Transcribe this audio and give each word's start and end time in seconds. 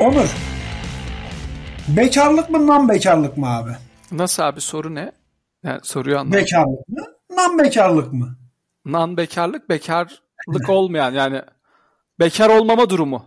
Onur. 0.00 0.34
Bekarlık 1.88 2.50
mı 2.50 2.66
nan 2.66 2.88
bekarlık 2.88 3.36
mı 3.36 3.56
abi? 3.56 3.70
Nasıl 4.12 4.42
abi 4.42 4.60
soru 4.60 4.94
ne? 4.94 5.12
Yani 5.64 5.80
soruyu 5.82 6.18
anlamadım. 6.18 6.40
Bekarlık 6.40 6.88
mı? 6.88 7.04
Nan 7.36 7.58
bekarlık 7.58 8.12
mı? 8.12 8.36
Nan 8.86 9.16
bekarlık 9.16 9.68
bekarlık 9.68 10.68
olmayan 10.68 11.12
yani 11.14 11.42
bekar 12.20 12.48
olmama 12.50 12.90
durumu. 12.90 13.24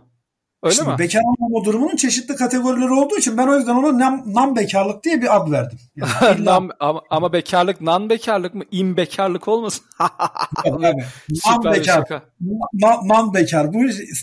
Öyle 0.62 0.74
Şimdi 0.74 0.90
mi? 0.90 0.98
Bekar 0.98 1.20
olmama 1.20 1.64
durumunun 1.64 1.96
çeşitli 1.96 2.36
kategorileri 2.36 2.92
olduğu 2.92 3.16
için 3.16 3.38
ben 3.38 3.46
o 3.48 3.56
yüzden 3.56 3.74
ona 3.74 3.98
nan, 3.98 4.24
nan 4.26 4.56
bekarlık 4.56 5.04
diye 5.04 5.22
bir 5.22 5.36
ad 5.36 5.50
verdim. 5.50 5.78
Yani 5.96 6.10
illa- 6.40 6.44
Nan- 6.44 6.70
ama, 6.80 7.02
ama 7.10 7.32
bekarlık 7.32 7.80
nan 7.80 8.10
bekarlık 8.10 8.54
mı? 8.54 8.64
İm 8.70 8.96
bekarlık 8.96 9.48
olmasın? 9.48 9.84
Süper 11.34 11.72
bir 11.72 11.78
bekar. 11.80 12.22
Nan, 12.72 13.08
nan 13.08 13.34
bekar. 13.34 13.72
Bu 13.72 13.78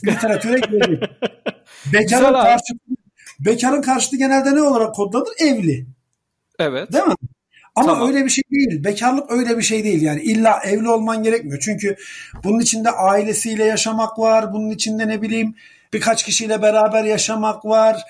literatüre 0.08 0.60
girecek. 0.60 1.04
Bekarın 1.94 2.34
karşıtı, 2.34 2.74
bekarın 3.40 3.82
karşıtı 3.82 4.18
genelde 4.18 4.56
ne 4.56 4.62
olarak 4.62 4.96
kodlanır? 4.96 5.28
Evli. 5.40 5.86
Evet. 6.60 6.94
Değil 6.94 7.04
mi? 7.06 7.14
Ama 7.76 7.88
Tamam. 7.94 8.08
öyle 8.08 8.26
bir 8.26 8.30
şey 8.30 8.44
değil. 8.52 8.84
Bekarlık 8.84 9.32
öyle 9.32 9.58
bir 9.58 9.64
şey 9.64 9.84
değil. 9.84 10.02
Yani 10.02 10.22
illa 10.22 10.60
evli 10.66 10.90
olman 10.90 11.24
gerekmiyor. 11.24 11.60
Çünkü 11.60 11.96
bunun 12.44 12.60
içinde 12.60 12.92
ailesiyle 12.92 13.64
yaşamak 13.66 14.20
var. 14.20 14.54
Bunun 14.54 14.70
içinde 14.70 15.08
ne 15.08 15.22
bileyim 15.22 15.56
birkaç 15.94 16.24
kişiyle 16.26 16.62
beraber 16.62 17.04
yaşamak 17.04 17.66
var. 17.66 18.02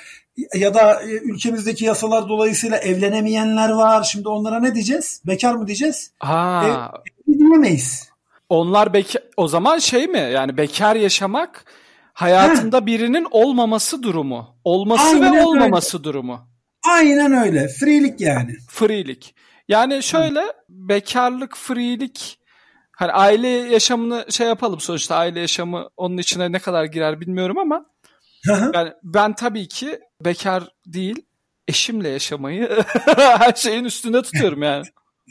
Ya 0.55 0.73
da 0.73 1.01
e, 1.03 1.05
ülkemizdeki 1.07 1.85
yasalar 1.85 2.29
dolayısıyla 2.29 2.77
evlenemeyenler 2.77 3.69
var. 3.69 4.03
Şimdi 4.03 4.27
onlara 4.27 4.59
ne 4.59 4.73
diyeceğiz? 4.75 5.21
Bekar 5.27 5.53
mı 5.55 5.67
diyeceğiz? 5.67 6.11
Ha, 6.19 6.91
Evli 7.27 7.39
diyemeyiz. 7.39 8.09
onlar 8.49 8.93
bekar 8.93 9.23
o 9.37 9.47
zaman 9.47 9.77
şey 9.77 10.07
mi? 10.07 10.29
Yani 10.33 10.57
bekar 10.57 10.95
yaşamak 10.95 11.65
hayatında 12.13 12.85
birinin 12.85 13.27
olmaması 13.31 14.03
durumu. 14.03 14.55
Olması 14.63 15.03
Aynen 15.03 15.21
ve 15.21 15.27
öyle. 15.37 15.45
olmaması 15.45 16.03
durumu. 16.03 16.47
Aynen 16.89 17.33
öyle. 17.33 17.67
Freelik 17.67 18.21
yani. 18.21 18.55
Freelik. 18.69 19.35
Yani 19.67 20.03
şöyle 20.03 20.41
bekarlık, 20.69 21.57
freelik 21.57 22.39
hani 22.91 23.11
aile 23.11 23.47
yaşamını 23.47 24.25
şey 24.29 24.47
yapalım 24.47 24.79
sonuçta 24.79 25.15
aile 25.15 25.39
yaşamı 25.39 25.89
onun 25.97 26.17
içine 26.17 26.51
ne 26.51 26.59
kadar 26.59 26.85
girer 26.85 27.21
bilmiyorum 27.21 27.57
ama 27.57 27.85
Hı 28.45 28.53
hı. 28.53 28.71
yani 28.73 28.93
ben 29.03 29.33
tabii 29.35 29.67
ki 29.67 29.99
bekar 30.25 30.63
değil 30.85 31.25
eşimle 31.67 32.09
yaşamayı 32.09 32.83
her 33.15 33.53
şeyin 33.53 33.83
üstünde 33.85 34.21
tutuyorum 34.21 34.63
yani. 34.63 34.85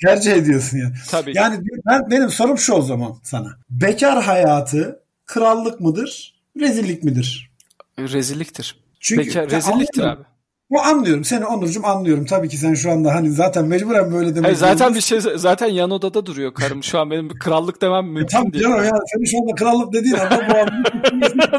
Tercih 0.06 0.32
ediyorsun 0.32 0.78
yani. 0.78 0.92
Tabii. 1.10 1.32
Yani 1.34 1.58
ben 1.86 2.10
benim 2.10 2.30
sorum 2.30 2.58
şu 2.58 2.72
o 2.72 2.82
zaman 2.82 3.16
sana. 3.22 3.48
Bekar 3.70 4.22
hayatı 4.22 5.02
krallık 5.26 5.80
mıdır? 5.80 6.39
Rezillik 6.60 7.04
midir? 7.04 7.50
rezilliktir. 7.98 8.76
Çünkü 9.00 9.38
Ya 9.38 9.50
rezilliktir 9.50 10.02
abi. 10.02 10.22
Bu 10.70 10.80
anlıyorum. 10.82 11.24
Seni 11.24 11.46
Onurcuğum 11.46 11.86
anlıyorum. 11.86 12.24
Tabii 12.26 12.48
ki 12.48 12.56
sen 12.56 12.74
şu 12.74 12.90
anda 12.90 13.14
hani 13.14 13.30
zaten 13.30 13.64
mecburen 13.66 14.12
böyle 14.12 14.30
demek 14.30 14.44
Hayır, 14.44 14.56
zaten 14.56 14.94
bir 14.94 15.00
şey 15.00 15.20
zaten 15.20 15.66
yan 15.66 15.90
odada 15.90 16.26
duruyor 16.26 16.54
karım. 16.54 16.84
Şu 16.84 16.98
an 17.00 17.10
benim 17.10 17.30
bir 17.30 17.38
krallık 17.38 17.82
demem 17.82 18.04
E, 18.04 18.08
mümkün 18.08 18.26
Tabii 18.38 18.52
değil. 18.52 18.64
canım 18.64 18.84
ya 18.84 18.90
senin 19.12 19.24
şu 19.24 19.38
anda 19.38 19.54
krallık 19.54 19.92
dediğin 19.92 20.14
anda 20.14 20.36
bu 20.50 20.58
an 20.58 20.68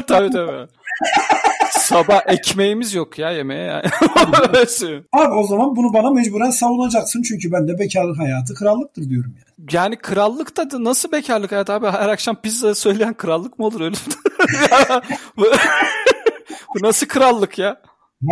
tabii 0.06 0.30
tabii. 0.30 0.68
Sabah 1.78 2.20
ekmeğimiz 2.26 2.94
yok 2.94 3.18
ya 3.18 3.30
yemeğe 3.30 3.62
yani. 3.62 3.84
Abi 5.12 5.34
o 5.34 5.46
zaman 5.46 5.76
bunu 5.76 5.92
bana 5.92 6.10
mecburen 6.10 6.50
savunacaksın. 6.50 7.22
Çünkü 7.22 7.52
ben 7.52 7.68
de 7.68 7.78
bekarlık 7.78 8.18
hayatı 8.18 8.54
krallıktır 8.54 9.10
diyorum 9.10 9.34
yani. 9.36 9.68
Yani 9.72 9.96
krallık 9.96 10.56
da 10.56 10.84
nasıl 10.84 11.12
bekarlık 11.12 11.52
hayat 11.52 11.70
abi? 11.70 11.86
Her 11.86 12.08
akşam 12.08 12.36
pizza 12.36 12.74
söyleyen 12.74 13.14
krallık 13.14 13.58
mı 13.58 13.66
olur 13.66 13.80
öyle? 13.80 13.96
bu, 15.36 15.44
bu 16.74 16.86
nasıl 16.86 17.06
krallık 17.06 17.58
ya? 17.58 17.80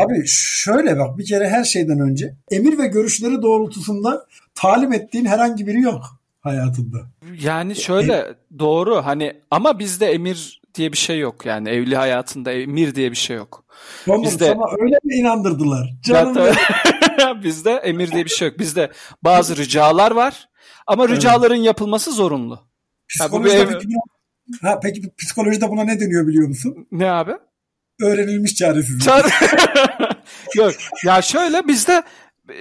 Abi 0.05 0.23
şöyle 0.27 0.99
bak 0.99 1.19
bir 1.19 1.27
kere 1.27 1.49
her 1.49 1.65
şeyden 1.65 2.01
önce 2.01 2.35
emir 2.51 2.79
ve 2.79 2.87
görüşleri 2.87 3.43
doğrultusunda 3.43 4.27
talim 4.55 4.93
ettiğin 4.93 5.25
herhangi 5.25 5.67
biri 5.67 5.81
yok 5.81 6.03
hayatında. 6.41 6.99
Yani 7.43 7.77
şöyle 7.77 8.35
doğru 8.59 8.97
hani 9.07 9.33
ama 9.51 9.79
bizde 9.79 10.07
emir 10.07 10.60
diye 10.75 10.93
bir 10.93 10.97
şey 10.97 11.19
yok 11.19 11.47
yani 11.47 11.69
evli 11.69 11.97
hayatında 11.97 12.53
emir 12.53 12.95
diye 12.95 13.11
bir 13.11 13.17
şey 13.17 13.37
yok. 13.37 13.65
Onur 14.09 14.25
Bizde- 14.25 14.47
sana 14.47 14.65
öyle 14.81 14.97
mi 15.05 15.15
inandırdılar? 15.15 15.91
Canım 16.03 16.35
Zaten- 16.35 17.43
bizde 17.45 17.71
emir 17.71 18.11
diye 18.11 18.25
bir 18.25 18.31
şey 18.31 18.49
yok. 18.49 18.59
Bizde 18.59 18.91
bazı 19.25 19.57
ricalar 19.57 20.11
var 20.11 20.49
ama 20.87 21.09
ricaların 21.09 21.55
yapılması 21.57 22.13
zorunlu. 22.13 22.61
Ha, 23.21 23.33
bu 23.33 23.45
bir 23.45 23.49
Psikolojide 23.49 23.77
ev- 23.77 24.63
ha, 24.63 24.81
peki 24.83 25.03
psikolojide 25.19 25.71
buna 25.71 25.85
ne 25.85 26.01
deniyor 26.01 26.27
biliyor 26.27 26.49
musun? 26.49 26.87
Ne 26.93 27.11
abi? 27.11 27.33
Öğrenilmiş 28.03 28.55
çaresizlik. 28.55 29.03
Çar- 29.03 30.17
Yok 30.57 30.73
ya 31.05 31.23
şöyle 31.23 31.69
bizde 31.69 32.03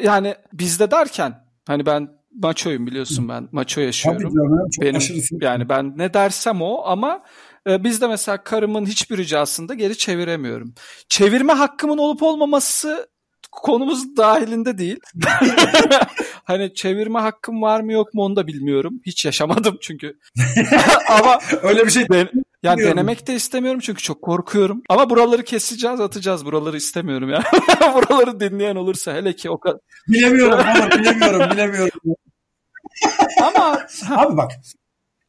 yani 0.04 0.36
bizde 0.54 0.92
derken 0.92 1.34
hani 1.68 1.86
ben 1.86 2.10
maçoyum 2.36 2.88
biliyorsun 2.88 3.30
ben 3.30 3.50
maço 3.52 3.82
yaşıyorum. 3.82 4.22
canım 4.22 4.70
Benim 4.82 5.02
yani 5.42 5.70
ben 5.70 5.98
ne 5.98 6.14
dersem 6.14 6.62
o 6.62 6.82
ama 6.86 7.24
e, 7.68 7.84
bizde 7.84 8.08
mesela 8.08 8.44
karımın 8.44 8.86
hiçbir 8.86 9.18
ricasını 9.18 9.70
da 9.70 9.74
geri 9.74 9.98
çeviremiyorum. 9.98 10.74
Çevirme 11.10 11.54
hakkımın 11.54 11.98
olup 11.98 12.24
olmaması 12.24 13.10
konumuz 13.52 14.18
dahilinde 14.18 14.78
değil. 14.78 15.00
hani 16.44 16.74
çevirme 16.74 17.20
hakkım 17.20 17.62
var 17.62 17.82
mı 17.82 17.92
yok 17.94 18.14
mu 18.14 18.22
onu 18.24 18.36
da 18.36 18.48
bilmiyorum. 18.48 19.02
Hiç 19.06 19.26
yaşamadım 19.26 19.78
çünkü. 19.82 20.18
ama 21.10 21.40
Öyle 21.64 21.86
bir 21.86 21.92
şey 21.92 22.10
den- 22.10 22.30
yani 22.64 22.78
Bilmiyorum. 22.78 22.98
denemek 22.98 23.28
de 23.28 23.36
istemiyorum 23.36 23.80
çünkü 23.84 24.02
çok 24.04 24.22
korkuyorum. 24.22 24.82
Ama 24.90 25.10
buraları 25.10 25.44
keseceğiz, 25.44 26.00
atacağız. 26.00 26.46
Buraları 26.46 26.78
istemiyorum 26.78 27.30
ya. 27.30 27.44
buraları 27.94 28.40
dinleyen 28.40 28.76
olursa 28.76 29.14
hele 29.14 29.36
ki 29.36 29.50
o 29.50 29.60
kadar. 29.60 29.80
bilemiyorum. 30.08 30.60
Onur, 30.60 31.00
bilemiyorum. 31.00 31.52
Bilemiyorum. 31.52 32.00
Ama 33.42 33.80
Abi 34.10 34.38
bak 34.38 34.52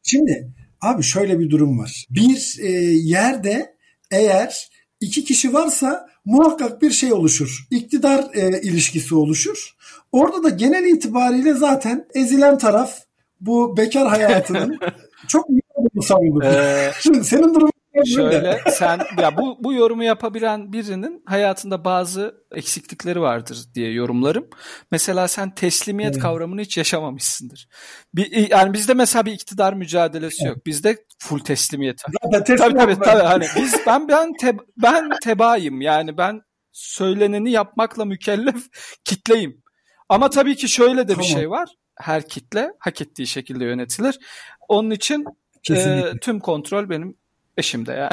şimdi 0.03 0.51
abi 0.81 1.03
şöyle 1.03 1.39
bir 1.39 1.49
durum 1.49 1.79
var. 1.79 2.05
Bir 2.09 2.57
e, 2.61 2.69
yerde 2.93 3.75
eğer 4.11 4.69
iki 4.99 5.23
kişi 5.23 5.53
varsa 5.53 6.07
muhakkak 6.25 6.81
bir 6.81 6.91
şey 6.91 7.13
oluşur. 7.13 7.67
İktidar 7.71 8.25
e, 8.33 8.61
ilişkisi 8.61 9.15
oluşur. 9.15 9.75
Orada 10.11 10.43
da 10.43 10.49
genel 10.49 10.83
itibariyle 10.83 11.53
zaten 11.53 12.05
ezilen 12.15 12.57
taraf 12.57 12.99
bu 13.41 13.77
bekar 13.77 14.07
hayatının 14.07 14.79
çok 15.27 15.49
iyi 15.49 15.61
olduğunu 15.73 16.03
savunur. 16.03 16.43
e, 16.43 16.91
Şimdi 17.01 17.23
senin 17.23 17.53
durumun. 17.55 17.71
Şöyle 18.15 18.59
sen 18.71 18.99
ya 19.21 19.37
bu 19.37 19.57
bu 19.63 19.73
yorumu 19.73 20.03
yapabilen 20.03 20.73
birinin 20.73 21.23
hayatında 21.25 21.85
bazı 21.85 22.35
eksiklikleri 22.51 23.21
vardır 23.21 23.65
diye 23.75 23.91
yorumlarım. 23.91 24.49
Mesela 24.91 25.27
sen 25.27 25.55
teslimiyet 25.55 26.11
Evet. 26.13 26.21
kavramını 26.21 26.61
hiç 26.61 26.77
yaşamamışsındır. 26.77 27.67
Bir, 28.15 28.49
yani 28.49 28.73
bizde 28.73 28.93
mesela 28.93 29.25
bir 29.25 29.31
iktidar 29.31 29.73
mücadelesi 29.73 30.45
yok. 30.45 30.65
Bizde 30.65 31.05
full 31.19 31.39
teslimiyet 31.39 32.05
var. 32.05 32.13
Zaten 32.23 32.43
teslim 32.43 32.77
Tabii 32.77 32.93
tabii 32.93 32.99
tabii 33.05 33.23
hani 33.23 33.45
biz 33.55 33.75
ben 33.87 34.07
ben 34.07 34.33
te, 34.41 34.57
ben 34.77 35.09
tebaayım. 35.23 35.81
Yani 35.81 36.17
ben 36.17 36.41
söyleneni 36.71 37.51
yapmakla 37.51 38.05
mükellef 38.05 38.55
kitleyim. 39.05 39.61
Ama 40.09 40.29
tabii 40.29 40.55
ki 40.55 40.69
şöyle 40.69 41.07
de 41.07 41.09
bir 41.09 41.23
Tamam. 41.23 41.27
şey 41.27 41.49
var. 41.49 41.69
Her 41.99 42.27
kitle 42.27 42.71
hak 42.79 43.01
ettiği 43.01 43.27
şekilde 43.27 43.65
yönetilir. 43.65 44.19
Onun 44.67 44.91
için 44.91 45.25
Kesinlikle. 45.63 46.09
e, 46.09 46.19
tüm 46.19 46.39
kontrol 46.39 46.89
benim 46.89 47.17
eşimde 47.57 47.91
yani. 47.91 48.11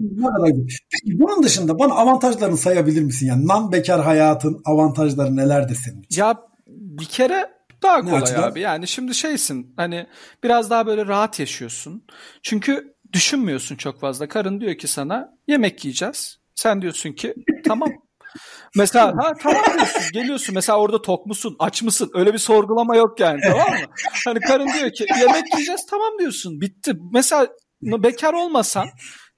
Ne 0.00 0.26
kadar 0.36 0.48
güzel. 0.48 0.78
Peki 0.90 1.20
bunun 1.20 1.42
dışında 1.42 1.78
bana 1.78 1.94
avantajlarını 1.94 2.56
sayabilir 2.56 3.02
misin? 3.02 3.26
Yani 3.26 3.48
nan 3.48 3.72
bekar 3.72 4.02
hayatın 4.04 4.62
avantajları 4.64 5.36
nelerdir 5.36 5.74
senin 5.74 6.02
için? 6.02 6.20
Ya 6.22 6.36
bir 6.66 7.04
kere 7.04 7.50
daha 7.82 7.98
Ne 7.98 8.10
kolay 8.10 8.22
açıdan? 8.22 8.42
abi. 8.42 8.60
Yani 8.60 8.86
şimdi 8.88 9.14
şeysin 9.14 9.72
hani 9.76 10.06
biraz 10.44 10.70
daha 10.70 10.86
böyle 10.86 11.06
rahat 11.06 11.40
yaşıyorsun. 11.40 12.04
Çünkü 12.42 12.94
düşünmüyorsun 13.12 13.76
çok 13.76 14.00
fazla. 14.00 14.28
Karın 14.28 14.60
diyor 14.60 14.74
ki 14.74 14.88
sana 14.88 15.28
yemek 15.48 15.84
yiyeceğiz. 15.84 16.38
Sen 16.54 16.82
diyorsun 16.82 17.12
ki 17.12 17.34
tamam. 17.66 17.88
Mesela 18.76 19.06
ha 19.06 19.32
tamam 19.42 19.62
diyorsun. 19.74 20.02
Geliyorsun 20.12 20.54
mesela 20.54 20.78
orada 20.78 21.02
tok 21.02 21.26
musun, 21.26 21.56
aç 21.58 21.82
mısın? 21.82 22.10
Öyle 22.14 22.32
bir 22.32 22.38
sorgulama 22.38 22.96
yok 22.96 23.20
yani 23.20 23.40
tamam 23.42 23.70
mı? 23.70 23.86
Hani 24.26 24.40
karın 24.40 24.68
diyor 24.78 24.90
ki 24.92 25.06
yemek 25.20 25.44
yiyeceğiz 25.54 25.80
tamam 25.90 26.12
diyorsun. 26.20 26.60
Bitti. 26.60 26.92
Mesela 27.12 27.46
bekar 27.82 28.34
olmasan 28.34 28.88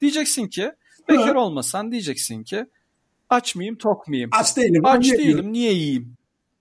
diyeceksin 0.01 0.49
ki 0.49 0.73
bekar 1.09 1.35
olmasan 1.35 1.93
diyeceksin 1.93 2.45
ki 2.45 2.67
aç 3.31 3.55
mıyım, 3.57 3.77
tok 3.77 4.09
muyum? 4.09 4.31
Aç 4.33 4.57
değilim. 4.57 4.87
Aç 4.87 5.03
Niye 5.05 5.19
değilim 5.19 5.33
diyorum? 5.33 5.53
niye 5.53 5.73
yiyeyim? 5.73 6.15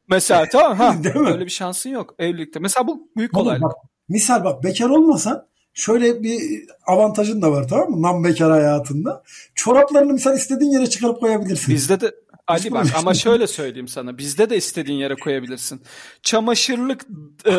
Mesela 0.09 0.45
tamam 0.51 0.77
ha 0.77 0.95
Değil 1.03 1.15
mi? 1.15 1.29
öyle 1.29 1.45
bir 1.45 1.51
şansın 1.51 1.89
yok 1.89 2.15
evlilikte. 2.19 2.59
Mesela 2.59 2.87
bu 2.87 3.07
büyük 3.17 3.33
kolaylık. 3.33 3.63
bak, 3.63 3.75
misal 4.09 4.43
bak 4.43 4.63
bekar 4.63 4.89
olmasan 4.89 5.45
şöyle 5.73 6.23
bir 6.23 6.41
avantajın 6.87 7.41
da 7.41 7.51
var 7.51 7.67
tamam 7.67 7.89
mı? 7.91 8.01
Nan 8.01 8.23
bekar 8.23 8.51
hayatında. 8.51 9.23
Çoraplarını 9.55 10.13
misal 10.13 10.37
istediğin 10.37 10.71
yere 10.71 10.89
çıkarıp 10.89 11.19
koyabilirsin. 11.19 11.73
Bizde 11.75 12.01
de 12.01 12.15
Ali 12.47 12.71
bak 12.71 12.85
ama 12.97 13.13
şöyle 13.13 13.47
söyleyeyim 13.47 13.87
sana. 13.87 14.17
Bizde 14.17 14.49
de 14.49 14.57
istediğin 14.57 14.97
yere 14.97 15.15
koyabilirsin. 15.15 15.81
Çamaşırlık 16.23 17.05
e, 17.45 17.51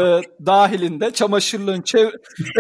dahilinde 0.46 1.10
çamaşırlığın 1.10 1.82
çev 1.82 2.10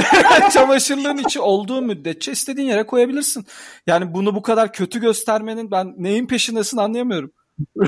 çamaşırlığın 0.52 1.16
içi 1.16 1.40
olduğu 1.40 1.82
müddetçe 1.82 2.32
istediğin 2.32 2.68
yere 2.68 2.86
koyabilirsin. 2.86 3.46
Yani 3.86 4.14
bunu 4.14 4.34
bu 4.34 4.42
kadar 4.42 4.72
kötü 4.72 5.00
göstermenin 5.00 5.70
ben 5.70 5.94
neyin 5.96 6.26
peşindesin 6.26 6.76
anlayamıyorum. 6.76 7.30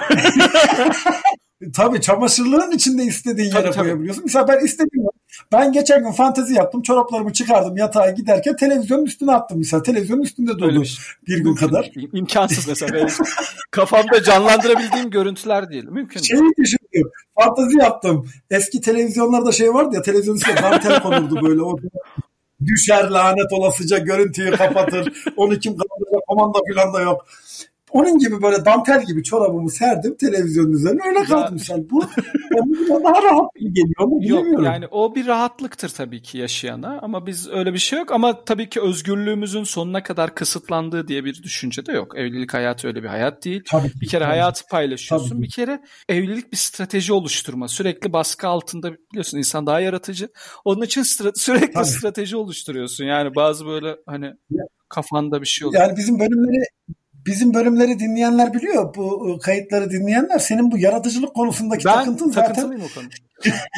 Tabii 1.76 2.00
çamaşırlığın 2.00 2.70
içinde 2.70 3.02
istediğin 3.04 3.50
Tabii, 3.50 3.62
yere 3.62 3.72
tabii. 3.72 3.84
koyabiliyorsun. 3.84 4.24
Mesela 4.26 4.48
ben 4.48 4.64
istediğim 4.64 5.06
ben 5.52 5.72
geçen 5.72 6.02
gün 6.04 6.12
fantezi 6.12 6.54
yaptım. 6.54 6.82
Çoraplarımı 6.82 7.32
çıkardım 7.32 7.76
yatağa 7.76 8.10
giderken 8.10 8.56
televizyonun 8.56 9.04
üstüne 9.04 9.32
attım 9.32 9.58
mesela. 9.58 9.82
Televizyonun 9.82 10.22
üstünde 10.22 10.50
durdu 10.58 10.80
bir 10.80 10.86
şey. 10.86 11.04
bir 11.26 11.44
gün 11.44 11.54
kadar. 11.54 11.84
İm- 11.84 12.08
İmkansız 12.18 12.68
mesela. 12.68 13.06
Kafamda 13.70 14.22
canlandırabildiğim 14.22 15.10
görüntüler 15.10 15.70
değil. 15.70 15.84
Mümkün 15.84 16.20
değil. 16.20 16.28
Şeyi 16.28 16.50
düşündüm. 16.64 17.10
Fantezi 17.40 17.78
yaptım. 17.78 18.28
Eski 18.50 18.80
televizyonlarda 18.80 19.52
şey 19.52 19.74
vardı 19.74 19.94
ya 19.96 20.02
televizyonun 20.02 20.38
üstüne 20.38 20.62
dantel 20.62 21.02
konurdu 21.02 21.42
böyle. 21.42 21.62
O 21.62 21.76
düşer 22.66 23.04
lanet 23.10 23.52
olasıca 23.52 23.98
görüntüyü 23.98 24.50
kapatır. 24.50 25.12
Onu 25.36 25.58
kim 25.58 25.72
kaldıracak 25.76 26.26
komanda 26.28 26.58
falan 26.74 26.94
da 26.94 27.00
yok. 27.00 27.26
Onun 27.96 28.18
gibi 28.18 28.42
böyle 28.42 28.64
dantel 28.64 29.04
gibi 29.06 29.22
çorabımı 29.24 29.70
serdim 29.70 30.16
televizyonun 30.16 30.72
üzerine 30.72 31.00
öyle 31.08 31.24
kaldım 31.24 31.48
mesela. 31.52 31.80
Bu 31.90 32.00
bana 32.90 33.04
daha 33.04 33.22
rahat 33.22 33.54
geliyor 33.54 33.94
onu 33.98 34.14
Yok 34.14 34.22
bilemiyorum. 34.40 34.64
yani 34.64 34.86
o 34.90 35.14
bir 35.14 35.26
rahatlıktır 35.26 35.88
tabii 35.88 36.22
ki 36.22 36.38
yaşayana 36.38 36.98
ama 37.02 37.26
biz 37.26 37.48
öyle 37.50 37.72
bir 37.74 37.78
şey 37.78 37.98
yok 37.98 38.12
ama 38.12 38.44
tabii 38.44 38.68
ki 38.68 38.80
özgürlüğümüzün 38.80 39.64
sonuna 39.64 40.02
kadar 40.02 40.34
kısıtlandığı 40.34 41.08
diye 41.08 41.24
bir 41.24 41.42
düşünce 41.42 41.86
de 41.86 41.92
yok. 41.92 42.18
Evlilik 42.18 42.54
hayatı 42.54 42.88
öyle 42.88 43.02
bir 43.02 43.08
hayat 43.08 43.44
değil. 43.44 43.62
Tabii, 43.70 43.90
Bir 44.00 44.06
kere 44.08 44.24
tabii. 44.24 44.30
hayatı 44.30 44.66
paylaşıyorsun. 44.70 45.28
Tabii. 45.30 45.42
Bir 45.42 45.50
kere 45.50 45.80
evlilik 46.08 46.52
bir 46.52 46.56
strateji 46.56 47.12
oluşturma. 47.12 47.68
Sürekli 47.68 48.12
baskı 48.12 48.48
altında 48.48 48.92
biliyorsun 49.12 49.38
insan 49.38 49.66
daha 49.66 49.80
yaratıcı. 49.80 50.28
Onun 50.64 50.82
için 50.82 51.02
stra- 51.02 51.32
sürekli 51.38 51.72
Tabii. 51.72 51.84
strateji 51.86 52.36
oluşturuyorsun. 52.36 53.04
Yani 53.04 53.34
bazı 53.34 53.66
böyle 53.66 53.96
hani 54.06 54.32
kafanda 54.88 55.40
bir 55.40 55.46
şey 55.46 55.68
oluyor. 55.68 55.82
Yani 55.82 55.96
bizim 55.96 56.18
bölümleri 56.18 56.64
bizim 57.26 57.54
bölümleri 57.54 57.98
dinleyenler 57.98 58.54
biliyor. 58.54 58.94
Bu 58.94 59.30
e, 59.30 59.38
kayıtları 59.42 59.90
dinleyenler 59.90 60.38
senin 60.38 60.70
bu 60.72 60.78
yaratıcılık 60.78 61.34
konusundaki 61.34 61.84
Ben 61.84 61.94
takıntın 61.94 62.30
zaten 62.30 62.48
takıntılıyım 62.48 62.82
o 62.90 62.94
konuda. 62.94 63.14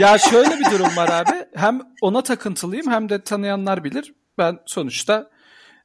ya 0.00 0.18
şöyle 0.18 0.58
bir 0.58 0.64
durum 0.64 0.96
var 0.96 1.08
abi. 1.08 1.44
Hem 1.54 1.80
ona 2.02 2.22
takıntılıyım 2.22 2.90
hem 2.90 3.08
de 3.08 3.22
tanıyanlar 3.22 3.84
bilir. 3.84 4.14
Ben 4.38 4.58
sonuçta 4.66 5.30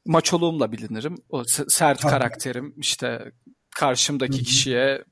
maçoluğumla 0.06 0.72
bilinirim. 0.72 1.16
O 1.30 1.44
sert 1.68 2.00
Tabii. 2.00 2.10
karakterim 2.12 2.74
işte 2.76 3.32
karşımdaki 3.76 4.36
Hı 4.36 4.40
hı. 4.40 4.44
kişiye, 4.44 5.04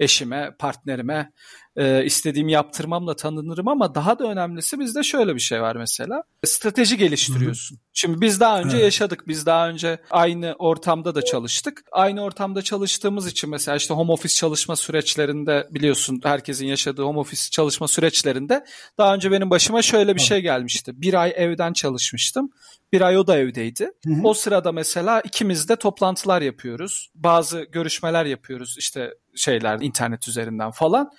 eşime, 0.00 0.50
partnerime 0.58 1.32
e, 1.76 2.04
istediğimi 2.04 2.52
yaptırmamla 2.52 3.16
tanınırım 3.16 3.68
ama 3.68 3.94
daha 3.94 4.18
da 4.18 4.24
önemlisi 4.24 4.80
bizde 4.80 5.02
şöyle 5.02 5.34
bir 5.34 5.40
şey 5.40 5.62
var 5.62 5.76
mesela. 5.76 6.22
Strateji 6.44 6.96
geliştiriyorsun. 6.96 7.78
Şimdi 7.92 8.20
biz 8.20 8.40
daha 8.40 8.60
önce 8.60 8.76
Evet. 8.76 8.84
yaşadık. 8.84 9.28
Biz 9.28 9.46
daha 9.46 9.68
önce 9.68 9.98
aynı 10.10 10.54
ortamda 10.58 11.14
da 11.14 11.22
çalıştık. 11.22 11.82
Aynı 11.92 12.22
ortamda 12.22 12.62
çalıştığımız 12.62 13.26
için 13.26 13.50
mesela 13.50 13.76
işte 13.76 13.94
home 13.94 14.12
office 14.12 14.34
çalışma 14.34 14.76
süreçlerinde 14.76 15.68
biliyorsun 15.70 16.20
herkesin 16.22 16.66
yaşadığı 16.66 17.02
home 17.02 17.18
office 17.18 17.50
çalışma 17.50 17.88
süreçlerinde 17.88 18.64
daha 18.98 19.14
önce 19.14 19.30
benim 19.30 19.50
başıma 19.50 19.82
şöyle 19.82 20.14
bir 20.14 20.20
şey 20.20 20.40
gelmişti. 20.40 20.92
Bir 20.94 21.14
ay 21.14 21.32
evden 21.36 21.72
çalışmıştım. 21.72 22.50
Bir 22.92 23.00
ay 23.00 23.18
o 23.18 23.26
da 23.26 23.38
evdeydi. 23.38 23.90
Hı 24.06 24.12
hı. 24.14 24.20
O 24.24 24.34
sırada 24.34 24.72
mesela 24.72 25.20
ikimiz 25.20 25.68
de 25.68 25.76
toplantılar 25.76 26.42
yapıyoruz. 26.42 27.10
Bazı 27.14 27.62
görüşmeler 27.62 28.24
yapıyoruz 28.24 28.76
işte 28.78 29.10
şeyler 29.36 29.78
internet 29.80 30.28
üzerinden 30.28 30.70
falan. 30.70 31.10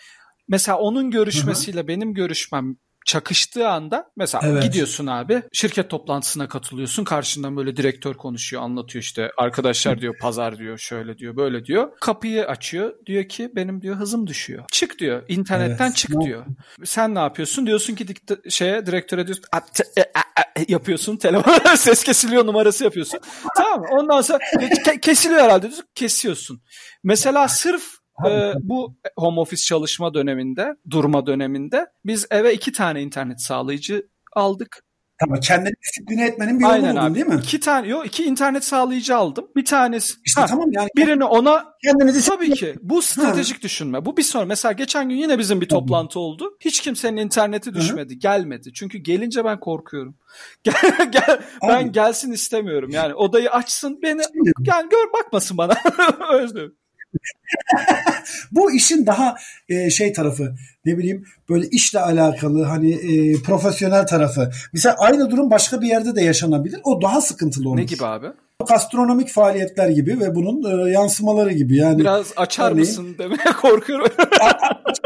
Mesela 0.48 0.78
onun 0.78 1.12
görüşmesiyle 1.12 1.88
benim 1.88 2.14
görüşmem 2.14 2.76
çakıştığı 3.06 3.68
anda 3.70 4.06
mesela 4.18 4.42
Evet. 4.48 4.64
gidiyorsun 4.64 5.08
abi 5.08 5.44
şirket 5.54 5.90
toplantısına 5.90 6.48
katılıyorsun 6.48 7.04
karşından 7.04 7.58
böyle 7.58 7.78
direktör 7.78 8.14
konuşuyor 8.14 8.62
anlatıyor 8.64 9.04
işte 9.04 9.32
arkadaşlar 9.38 10.02
diyor 10.02 10.16
pazar 10.22 10.58
diyor 10.58 10.78
şöyle 10.78 11.18
diyor 11.18 11.36
böyle 11.38 11.66
diyor. 11.66 11.90
Kapıyı 12.02 12.46
açıyor 12.48 12.94
diyor 13.06 13.24
ki 13.30 13.50
benim 13.56 13.82
diyor 13.82 13.96
hızım 13.96 14.28
düşüyor. 14.28 14.64
Çık 14.72 15.00
diyor 15.00 15.24
internetten 15.28 15.86
Evet. 15.86 15.96
çık 15.96 16.22
diyor. 16.22 16.46
Sen 16.86 17.16
ne 17.16 17.20
yapıyorsun? 17.20 17.66
Diyorsun 17.68 17.96
ki 17.96 18.08
dikta- 18.08 18.50
şeye 18.50 18.86
direktöre 18.86 19.28
diyorsun 19.28 19.46
"A- 19.52 19.66
te- 19.66 19.84
e- 19.98 20.02
a- 20.16 20.42
a- 20.42 20.64
yapıyorsun 20.68 21.18
telefon 21.18 21.54
ses 21.76 22.04
kesiliyor 22.04 22.46
numarası 22.46 22.84
yapıyorsun. 22.84 23.20
Tamam 23.58 23.84
ondan 23.92 24.22
sonra 24.22 24.38
ke- 24.38 25.00
kesiliyor 25.00 25.42
herhalde 25.42 25.62
diyorsun 25.64 25.86
kesiyorsun. 25.96 26.62
Mesela 27.04 27.48
sırf 27.48 27.97
ee, 28.26 28.54
bu 28.62 28.96
home 29.16 29.40
office 29.40 29.62
çalışma 29.62 30.14
döneminde, 30.14 30.76
durma 30.90 31.26
döneminde 31.26 31.88
biz 32.06 32.28
eve 32.32 32.54
iki 32.54 32.72
tane 32.72 33.02
internet 33.02 33.42
sağlayıcı 33.42 34.08
aldık. 34.34 34.84
Tamam 35.20 35.40
kendini 35.40 35.74
disipline 35.84 36.26
etmenin 36.26 36.60
bir 36.60 36.64
yolu 36.64 36.74
Aynen 36.74 36.96
buldun 36.96 37.06
abi. 37.06 37.16
değil 37.16 37.26
mi? 37.26 37.40
İki 37.44 37.60
tane, 37.60 37.88
yok 37.88 38.06
iki 38.06 38.24
internet 38.24 38.64
sağlayıcı 38.64 39.18
aldım. 39.18 39.48
Bir 39.56 39.66
tanesi, 39.66 40.14
İşte 40.26 40.42
ha, 40.42 40.48
tamam 40.48 40.72
yani 40.72 40.90
birini 40.98 41.24
ona 41.24 41.66
kendini 41.84 42.14
disipline 42.14 42.38
Tabii 42.38 42.54
ki. 42.54 42.76
Bu 42.82 43.02
stratejik 43.02 43.64
düşünme. 43.64 44.06
Bu 44.06 44.18
bir 44.18 44.24
sonra. 44.24 44.46
Mesela 44.46 44.72
geçen 44.72 45.10
gün 45.10 45.16
yine 45.16 45.40
bizim 45.40 45.62
bir 45.62 45.70
toplantı 45.70 46.20
oldu. 46.20 46.58
Hiç 46.60 46.82
kimsenin 46.82 47.18
interneti 47.18 47.74
düşmedi. 47.74 48.20
Gelmedi. 48.20 48.74
Çünkü 48.74 48.98
gelince 48.98 49.46
ben 49.46 49.60
korkuyorum. 49.60 50.16
Gel, 50.64 50.74
gel, 51.12 51.42
ben 51.68 51.92
gelsin 51.92 52.32
istemiyorum. 52.32 52.90
Yani 52.94 53.14
odayı 53.14 53.52
açsın 53.52 54.00
beni 54.02 54.22
yani 54.66 54.90
gör 54.90 55.14
bakmasın 55.14 55.58
bana. 55.58 55.74
Özlüyorum. 56.34 56.76
Bu 58.52 58.72
işin 58.72 59.06
daha 59.06 59.36
e, 59.70 59.90
şey 59.90 60.14
tarafı 60.14 60.56
ne 60.86 60.98
bileyim 60.98 61.26
böyle 61.50 61.68
işle 61.68 62.00
alakalı 62.00 62.64
hani 62.64 62.92
e, 62.94 63.42
profesyonel 63.42 64.08
tarafı. 64.08 64.52
Mesela 64.74 64.96
aynı 65.00 65.32
durum 65.32 65.52
başka 65.52 65.82
bir 65.82 65.88
yerde 65.88 66.16
de 66.16 66.22
yaşanabilir. 66.22 66.80
O 66.84 67.02
daha 67.02 67.22
sıkıntılı 67.22 67.70
olur. 67.70 67.78
Ne 67.78 67.84
gibi 67.84 68.06
abi? 68.06 68.28
Gastronomik 68.70 69.30
faaliyetler 69.30 69.90
gibi 69.90 70.20
ve 70.20 70.36
bunun 70.36 70.88
e, 70.88 70.92
yansımaları 70.92 71.52
gibi. 71.54 71.76
Yani 71.78 72.00
Biraz 72.00 72.34
açar 72.38 72.72
Örneğin- 72.72 72.80
mısın 72.80 73.16
demeye 73.20 73.52
korkuyorum. 73.62 74.08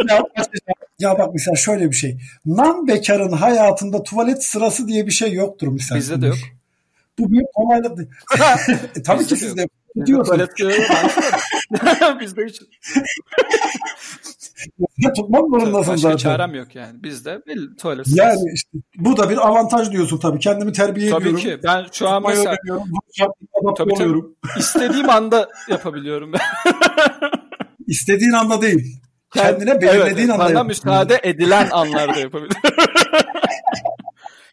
ya, 0.09 0.24
ya 1.00 1.19
bak 1.19 1.30
mesela 1.33 1.56
şöyle 1.56 1.89
bir 1.92 1.95
şey. 1.95 2.18
Nan 2.45 2.88
bekarın 2.88 3.31
hayatında 3.31 4.03
tuvalet 4.03 4.44
sırası 4.45 4.88
diye 4.88 5.06
bir 5.07 5.12
şey 5.12 5.33
yoktur 5.33 5.68
mesela. 5.68 6.00
Bizde 6.00 6.21
de 6.21 6.27
yok. 6.27 6.38
Bu 7.21 7.31
büyük 7.31 7.47
kolaylık. 7.53 7.91
E, 8.95 9.03
tabii 9.03 9.23
ki 9.23 9.29
de 9.29 9.35
sizde 9.35 9.62
yok. 9.62 10.07
diyorsun. 10.07 10.33
Tuvalet 10.33 10.53
kağıdı 10.53 10.79
var. 10.79 12.19
Bizde 12.19 12.45
hiç 12.45 12.62
Tutmak 15.15 15.41
zorundasın 15.41 15.94
başka 15.94 15.97
zaten. 15.97 16.18
çarem 16.18 16.56
yok 16.56 16.75
yani. 16.75 17.03
Bizde 17.03 17.41
bir 17.47 17.77
tuvalet 17.77 18.06
Yani 18.07 18.41
işte 18.53 18.69
bu 18.97 19.18
da 19.18 19.29
bir 19.29 19.47
avantaj 19.47 19.91
diyorsun 19.91 20.18
tabii. 20.18 20.39
Kendimi 20.39 20.72
terbiye 20.72 21.10
Tabii 21.10 21.22
ediyorum. 21.22 21.39
ki. 21.39 21.60
Ben 21.63 21.86
şu 21.91 22.10
an 22.10 22.24
mesela 22.27 22.55
Tabii, 23.77 23.93
tabii. 23.93 24.22
istediğim 24.60 25.10
anda 25.17 25.50
yapabiliyorum. 25.69 26.31
İstediğin 27.88 28.31
anda 28.31 28.62
değil. 28.62 29.01
Kendine 29.34 29.81
belirlediğin 29.81 30.29
evet, 30.29 30.39
anda 30.39 30.55
Bana 30.55 30.63
müsaade 30.63 31.19
edilen 31.24 31.69
anlarda 31.72 32.19
yapabiliyorum. 32.19 32.62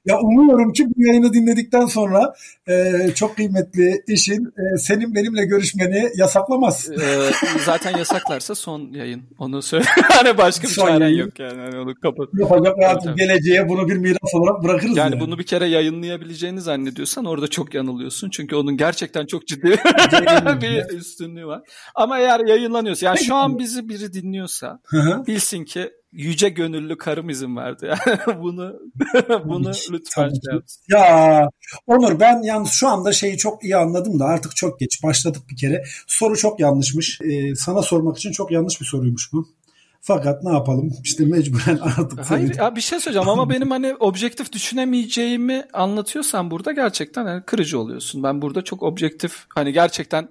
Ya 0.04 0.18
umuyorum 0.20 0.72
ki 0.72 0.86
bu 0.96 1.06
yayını 1.06 1.32
dinledikten 1.32 1.86
sonra 1.86 2.34
e, 2.68 2.92
çok 3.14 3.36
kıymetli 3.36 4.02
eşin 4.08 4.44
e, 4.46 4.78
senin 4.78 5.14
benimle 5.14 5.44
görüşmeni 5.44 6.10
yasaklamaz. 6.16 6.90
Ee, 6.90 7.30
zaten 7.64 7.98
yasaklarsa 7.98 8.54
son 8.54 8.92
yayın. 8.92 9.22
Onu 9.38 9.62
söyle. 9.62 9.84
hani 10.08 10.38
başka 10.38 10.68
bir 10.68 10.72
Son 10.72 10.86
çaren 10.86 11.00
yayın. 11.00 11.18
yok 11.18 11.38
yani. 11.38 11.60
Hani 11.60 11.78
onu 11.78 11.94
kapat. 11.94 12.28
Yapacak 12.38 12.76
tabii. 13.02 13.16
geleceğe 13.16 13.68
bunu 13.68 13.88
bir 13.88 13.96
miras 13.96 14.34
olarak 14.34 14.64
bırakırız. 14.64 14.96
Yani 14.96 15.14
yani. 15.14 15.20
bunu 15.20 15.38
bir 15.38 15.46
kere 15.46 15.66
yayınlayabileceğini 15.66 16.60
zannediyorsan 16.60 17.24
orada 17.24 17.48
çok 17.48 17.74
yanılıyorsun. 17.74 18.30
Çünkü 18.30 18.56
onun 18.56 18.76
gerçekten 18.76 19.26
çok 19.26 19.46
ciddi 19.46 19.70
bir 20.62 20.96
üstünlüğü 20.96 21.46
var. 21.46 21.62
Ama 21.94 22.18
eğer 22.18 22.40
yayınlanıyorsa 22.40 23.06
yani 23.06 23.18
şu 23.18 23.34
an 23.34 23.58
bizi 23.58 23.88
biri 23.88 24.12
dinliyorsa 24.12 24.80
bilsin 25.26 25.64
ki 25.64 25.90
yüce 26.12 26.48
gönüllü 26.48 26.98
karım 26.98 27.28
izin 27.30 27.56
verdi. 27.56 27.86
Yani 27.86 28.40
bunu 28.42 28.80
bunu 29.44 29.70
ki, 29.70 29.92
lütfen 29.92 30.28
şey. 30.28 30.60
Ya 30.88 31.50
Onur 31.86 32.20
ben 32.20 32.42
yalnız 32.42 32.70
şu 32.70 32.88
anda 32.88 33.12
şeyi 33.12 33.36
çok 33.36 33.64
iyi 33.64 33.76
anladım 33.76 34.18
da 34.18 34.24
artık 34.24 34.56
çok 34.56 34.80
geç 34.80 35.02
başladık 35.02 35.42
bir 35.50 35.56
kere. 35.56 35.84
Soru 36.06 36.36
çok 36.36 36.60
yanlışmış. 36.60 37.20
Ee, 37.20 37.54
sana 37.54 37.82
sormak 37.82 38.16
için 38.16 38.32
çok 38.32 38.50
yanlış 38.50 38.80
bir 38.80 38.86
soruymuş 38.86 39.32
bu. 39.32 39.48
Fakat 40.00 40.44
ne 40.44 40.52
yapalım 40.52 40.92
işte 41.04 41.24
mecburen 41.24 41.78
artık. 41.82 42.30
Hayır 42.30 42.54
ya 42.58 42.76
bir 42.76 42.80
şey 42.80 43.00
söyleyeceğim 43.00 43.28
ama 43.28 43.50
benim 43.50 43.70
hani 43.70 43.94
objektif 43.94 44.52
düşünemeyeceğimi 44.52 45.64
anlatıyorsan 45.72 46.50
burada 46.50 46.72
gerçekten 46.72 47.26
hani 47.26 47.42
kırıcı 47.42 47.78
oluyorsun. 47.80 48.22
Ben 48.22 48.42
burada 48.42 48.62
çok 48.62 48.82
objektif 48.82 49.44
hani 49.54 49.72
gerçekten 49.72 50.28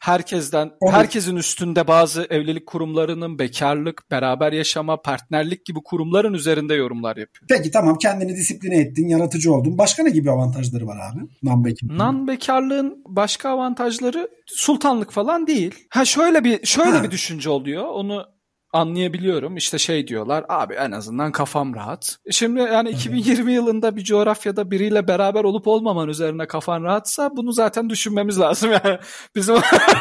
herkesten 0.00 0.70
Evet. 0.82 0.94
herkesin 0.94 1.36
üstünde 1.36 1.86
bazı 1.88 2.26
evlilik 2.30 2.66
kurumlarının 2.66 3.38
bekarlık, 3.38 4.10
beraber 4.10 4.52
yaşama, 4.52 5.02
partnerlik 5.02 5.64
gibi 5.66 5.78
kurumların 5.84 6.34
üzerinde 6.34 6.74
yorumlar 6.74 7.16
yapıyor. 7.16 7.46
Peki 7.48 7.70
tamam 7.70 7.98
kendini 7.98 8.36
disipline 8.36 8.76
ettin, 8.76 9.08
yaratıcı 9.08 9.52
oldun. 9.52 9.78
Başka 9.78 10.02
ne 10.02 10.10
gibi 10.10 10.30
avantajları 10.30 10.86
var 10.86 10.96
abi? 11.12 11.20
Non-bekarlığın. 11.42 11.98
Nan 11.98 12.28
bekarlığın 12.28 13.02
başka 13.08 13.48
avantajları 13.48 14.28
sultanlık 14.46 15.10
falan 15.12 15.46
değil. 15.46 15.74
Ha 15.90 16.04
şöyle 16.04 16.44
bir 16.44 16.66
şöyle 16.66 16.90
Ha. 16.96 17.02
bir 17.02 17.10
düşünce 17.10 17.50
oluyor. 17.50 17.84
Onu 17.84 18.24
anlayabiliyorum. 18.72 19.56
İşte 19.56 19.78
şey 19.78 20.06
diyorlar 20.06 20.44
abi 20.48 20.74
en 20.74 20.90
azından 20.90 21.32
kafam 21.32 21.74
rahat. 21.74 22.16
Şimdi 22.30 22.60
yani 22.60 22.90
2020 22.90 23.52
yılında 23.52 23.96
bir 23.96 24.04
coğrafyada 24.04 24.70
biriyle 24.70 25.08
beraber 25.08 25.44
olup 25.44 25.66
olmaman 25.66 26.08
üzerine 26.08 26.46
kafan 26.46 26.82
rahatsa 26.84 27.30
bunu 27.36 27.52
zaten 27.52 27.90
düşünmemiz 27.90 28.40
lazım 28.40 28.70
yani. 28.84 28.98
Bizim 29.36 29.56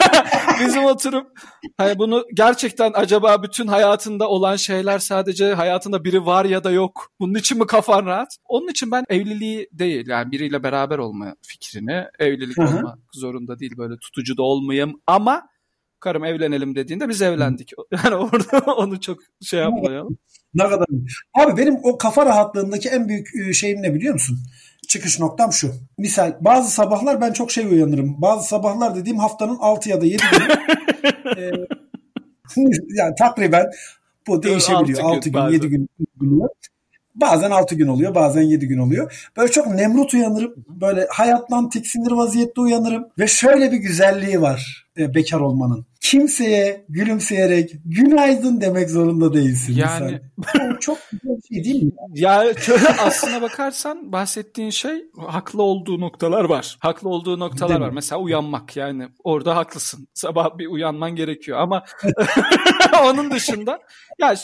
bizim 0.60 0.86
oturup 0.86 1.28
hani 1.78 2.00
bunu 2.00 2.26
gerçekten 2.34 2.92
acaba 2.94 3.44
bütün 3.44 3.68
hayatında 3.68 4.28
olan 4.28 4.56
şeyler 4.56 5.00
sadece 5.00 5.54
hayatında 5.54 6.04
biri 6.04 6.26
var 6.26 6.46
ya 6.46 6.64
da 6.64 6.72
yok. 6.72 7.12
Bunun 7.20 7.36
için 7.36 7.58
mi 7.58 7.68
kafan 7.68 8.06
rahat? 8.06 8.38
Onun 8.46 8.68
için 8.68 8.92
ben 8.92 9.04
evliliği 9.10 9.68
değil 9.72 10.08
yani 10.08 10.32
biriyle 10.32 10.64
beraber 10.64 10.98
olma 10.98 11.36
fikrini 11.42 12.06
evlilik 12.20 12.60
olmak 12.60 13.00
zorunda 13.14 13.60
değil 13.60 13.78
böyle 13.78 13.98
tutucu 13.98 14.38
da 14.38 14.44
olmayayım 14.44 15.02
ama 15.08 15.50
karım 16.00 16.26
evlenelim 16.26 16.76
dediğinde 16.76 17.10
biz 17.10 17.22
evlendik. 17.22 17.74
Yani 18.04 18.16
orada 18.16 18.74
onu 18.74 19.02
çok 19.02 19.20
şey 19.42 19.60
yapmayalım. 19.60 20.18
Ne 20.54 20.64
kadar 20.64 20.86
Abi 21.34 21.58
benim 21.58 21.76
o 21.84 21.98
kafa 21.98 22.26
rahatlığındaki 22.26 22.90
en 22.90 23.08
büyük 23.08 23.28
e, 23.36 23.54
şeyim 23.54 23.82
ne 23.82 23.94
biliyor 23.94 24.14
musun? 24.14 24.40
Çıkış 24.88 25.20
noktam 25.20 25.54
şu. 25.54 25.74
Misal 25.98 26.38
bazı 26.42 26.72
sabahlar 26.72 27.22
ben 27.22 27.34
çok 27.34 27.52
şey 27.52 27.66
uyanırım. 27.66 28.22
Bazı 28.22 28.48
sabahlar 28.48 28.96
dediğim 28.96 29.20
haftanın 29.20 29.58
6 29.60 29.90
ya 29.90 30.02
da 30.02 30.06
7 30.06 30.24
günü. 30.32 30.54
e, 31.38 31.52
yani 32.98 33.16
takriben 33.20 33.66
bu 34.28 34.44
değişebiliyor. 34.44 35.00
Altı 35.00 35.18
6 35.18 35.30
gün 35.30 35.40
gün, 35.40 35.52
7 35.52 35.64
bazen. 35.64 35.70
gün 35.70 35.90
oluyor. 36.22 36.50
Bazen 37.22 37.52
6 37.52 37.76
gün 37.76 37.88
oluyor, 37.88 38.16
bazen 38.16 38.42
7 38.42 38.68
gün 38.68 38.78
oluyor. 38.78 39.30
Böyle 39.38 39.52
çok 39.52 39.68
nemrut 39.68 40.14
uyanırım. 40.14 40.54
Böyle 40.68 41.08
hayattan 41.10 41.70
tiksinir 41.70 42.12
vaziyette 42.12 42.62
uyanırım. 42.62 43.08
Ve 43.20 43.28
şöyle 43.28 43.72
bir 43.72 43.78
güzelliği 43.78 44.42
var 44.42 44.90
e, 45.00 45.16
bekar 45.16 45.40
olmanın. 45.40 45.86
Kimseye 46.02 46.86
gülümseyerek 46.90 47.72
günaydın 47.86 48.62
demek 48.62 48.90
zorunda 48.90 49.34
değilsin. 49.34 49.74
Yani-. 49.76 50.22
Bu 50.38 50.80
çok 50.80 50.98
güzel 51.12 51.38
bir 51.38 51.56
şey 51.56 51.64
değil 51.64 51.84
mi? 51.84 51.92
Ya 52.14 52.54
aslına 53.00 53.42
bakarsan 53.42 54.12
bahsettiğin 54.12 54.70
şey 54.70 55.06
haklı 55.28 55.64
olduğu 55.64 56.00
noktalar 56.00 56.44
var. 56.44 56.78
Haklı 56.80 57.10
olduğu 57.10 57.40
noktalar 57.40 57.70
Değil 57.70 57.80
mi? 57.80 57.86
var. 57.86 57.92
Mesela 57.92 58.22
uyanmak 58.22 58.76
yani 58.76 59.08
orada 59.24 59.56
haklısın. 59.56 60.08
Sabah 60.14 60.58
bir 60.58 60.68
uyanman 60.68 61.16
gerekiyor 61.16 61.58
ama 61.58 61.84
onun 63.04 63.32
dışında 63.32 63.80
ya 64.22 64.36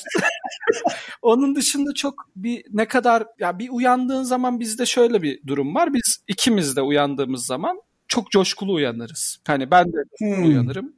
onun 1.22 1.56
dışında 1.56 1.94
çok 1.94 2.14
bir 2.36 2.64
ne 2.74 2.88
kadar 2.88 3.24
ya 3.40 3.60
bir 3.60 3.70
uyandığın 3.72 4.24
zaman 4.24 4.60
bizde 4.60 4.86
şöyle 4.86 5.22
bir 5.22 5.40
durum 5.48 5.76
var. 5.76 5.94
Biz 5.94 6.18
ikimiz 6.28 6.76
de 6.76 6.82
uyandığımız 6.82 7.46
zaman 7.46 7.82
çok 8.08 8.32
coşkulu 8.32 8.74
uyanırız. 8.74 9.40
Hani 9.48 9.72
ben 9.72 9.86
de 9.94 9.98
Hmm. 10.18 10.44
uyanırım. 10.48 10.94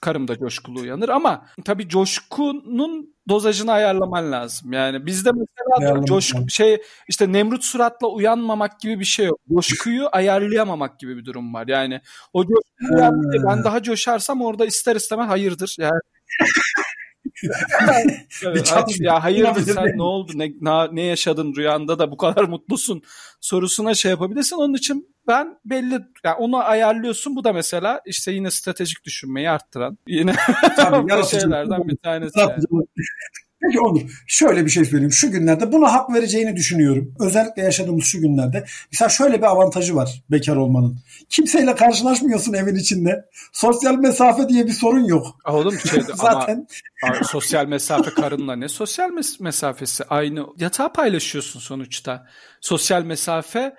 Karım 0.00 0.28
da 0.28 0.38
coşkulu 0.38 0.80
uyanır 0.80 1.08
ama 1.08 1.46
tabii 1.64 1.88
coşkunun 1.88 3.14
dozajını 3.28 3.72
ayarlaman 3.72 4.32
lazım. 4.32 4.72
Yani 4.72 5.06
bizde 5.06 5.30
mesela 5.32 5.76
Ayarlamak 5.80 6.06
coşku 6.06 6.36
lazım. 6.38 6.50
şey 6.50 6.82
işte 7.08 7.32
Nemrut 7.32 7.64
suratla 7.64 8.08
uyanmamak 8.08 8.80
gibi 8.80 9.00
bir 9.00 9.04
şey 9.04 9.26
yok. 9.26 9.40
Coşkuyu 9.54 10.08
ayarlayamamak 10.12 10.98
gibi 10.98 11.16
bir 11.16 11.24
durum 11.24 11.54
var. 11.54 11.66
Yani 11.68 12.00
o 12.32 12.42
coşkuyu 12.42 12.98
uyandı, 12.98 13.44
ben 13.48 13.64
daha 13.64 13.82
coşarsam 13.82 14.42
orada 14.42 14.66
ister 14.66 14.96
istemez 14.96 15.28
hayırdır. 15.28 15.76
Yani 15.78 16.00
Bir 18.54 18.64
çatışma 18.64 19.06
ya 19.06 19.24
hayırdır 19.24 19.74
sen 19.74 19.92
ne 19.96 20.02
oldu 20.02 20.32
ne, 20.34 20.52
ne, 20.92 21.02
yaşadın 21.02 21.54
rüyanda 21.54 21.98
da 21.98 22.10
bu 22.10 22.16
kadar 22.16 22.44
mutlusun 22.44 23.02
sorusuna 23.40 23.94
şey 23.94 24.10
yapabilirsin. 24.10 24.56
Onun 24.56 24.74
için 24.74 25.16
ben 25.28 25.58
belli 25.64 26.00
yani 26.24 26.36
onu 26.38 26.56
ayarlıyorsun. 26.56 27.36
Bu 27.36 27.44
da 27.44 27.52
mesela 27.52 28.00
işte 28.06 28.32
yine 28.32 28.50
stratejik 28.50 29.04
düşünmeyi 29.04 29.50
arttıran 29.50 29.98
yine 30.06 30.34
Tabii, 30.76 31.24
şeylerden 31.30 31.88
bir 31.88 31.96
tanesi. 31.96 32.40
Yani. 32.40 32.62
Peki 33.66 33.80
Onur 33.80 34.00
şöyle 34.26 34.64
bir 34.64 34.70
şey 34.70 34.84
söyleyeyim. 34.84 35.12
Şu 35.12 35.30
günlerde 35.30 35.72
buna 35.72 35.92
hak 35.92 36.14
vereceğini 36.14 36.56
düşünüyorum. 36.56 37.14
Özellikle 37.20 37.62
yaşadığımız 37.62 38.04
şu 38.04 38.20
günlerde. 38.20 38.64
Mesela 38.92 39.08
şöyle 39.08 39.38
bir 39.38 39.46
avantajı 39.46 39.94
var 39.96 40.22
bekar 40.30 40.56
olmanın. 40.56 40.98
Kimseyle 41.28 41.74
karşılaşmıyorsun 41.74 42.52
evin 42.52 42.74
içinde. 42.74 43.24
Sosyal 43.52 43.94
mesafe 43.94 44.48
diye 44.48 44.66
bir 44.66 44.72
sorun 44.72 45.04
yok. 45.04 45.26
Oğlum 45.48 45.78
şey 45.78 46.00
ama 46.20 46.32
Zaten 46.32 46.66
Abi, 47.10 47.24
sosyal 47.24 47.66
mesafe 47.66 48.10
karınla 48.10 48.56
ne? 48.56 48.68
Sosyal 48.68 49.10
mes- 49.10 49.42
mesafesi 49.42 50.04
aynı. 50.04 50.46
Yatağı 50.58 50.92
paylaşıyorsun 50.92 51.60
sonuçta. 51.60 52.26
Sosyal 52.60 53.02
mesafe 53.02 53.74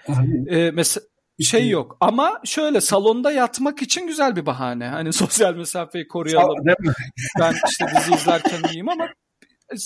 e, 0.48 0.70
mes- 0.70 1.02
şey 1.44 1.70
yok. 1.70 1.98
Ama 2.00 2.42
şöyle 2.46 2.82
salonda 2.82 3.32
yatmak 3.32 3.82
için 3.82 4.08
güzel 4.08 4.36
bir 4.36 4.46
bahane. 4.46 4.88
Hani 4.88 5.14
sosyal 5.14 5.56
mesafeyi 5.56 6.08
koruyalım. 6.08 6.66
Değil 6.66 6.78
mi? 6.80 6.94
Ben 7.40 7.56
işte 7.70 7.86
dizi 7.98 8.16
izlerken 8.16 8.64
iyiyim 8.72 8.90
ama 8.90 9.08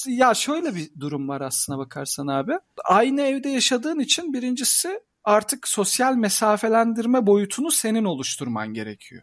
ya 0.08 0.34
şöyle 0.34 0.76
bir 0.76 0.90
durum 1.00 1.28
var 1.30 1.42
aslına 1.42 1.78
bakarsan 1.78 2.28
abi. 2.28 2.52
Aynı 2.86 3.22
evde 3.22 3.50
yaşadığın 3.50 4.00
için 4.00 4.34
birincisi 4.34 5.00
artık 5.24 5.68
sosyal 5.68 6.16
mesafelendirme 6.16 7.26
boyutunu 7.28 7.72
senin 7.72 8.04
oluşturman 8.06 8.74
gerekiyor. 8.74 9.22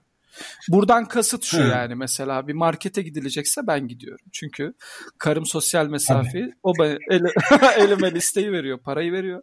Buradan 0.69 1.05
kasıt 1.05 1.45
şu 1.45 1.59
Hı. 1.59 1.69
yani 1.69 1.95
mesela 1.95 2.49
bir 2.49 2.53
markete 2.55 3.03
gidilecekse 3.03 3.67
ben 3.67 3.89
gidiyorum. 3.89 4.27
Çünkü 4.33 4.75
karım 5.19 5.47
sosyal 5.47 5.87
mesafeyi 5.87 6.55
o 6.63 6.73
bana 6.79 6.97
ele, 7.11 7.29
elime 7.79 8.13
listeyi 8.15 8.53
veriyor, 8.53 8.79
parayı 8.79 9.13
veriyor. 9.13 9.43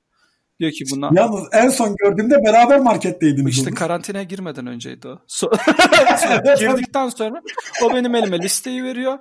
Diyor 0.60 0.72
ki 0.72 0.84
buna 0.92 1.10
Yalnız 1.14 1.48
en 1.52 1.70
son 1.70 1.96
gördüğümde 1.96 2.36
beraber 2.46 2.80
marketteydiniz. 2.80 3.58
işte 3.58 3.70
Onur. 3.70 3.78
karantinaya 3.78 4.24
girmeden 4.24 4.68
önceydi 4.68 5.08
o. 5.08 5.20
So- 5.28 6.60
Girdikten 6.60 7.10
sonra 7.10 7.42
o 7.84 7.94
benim 7.94 8.16
elime 8.16 8.40
listeyi 8.40 8.84
veriyor. 8.84 9.20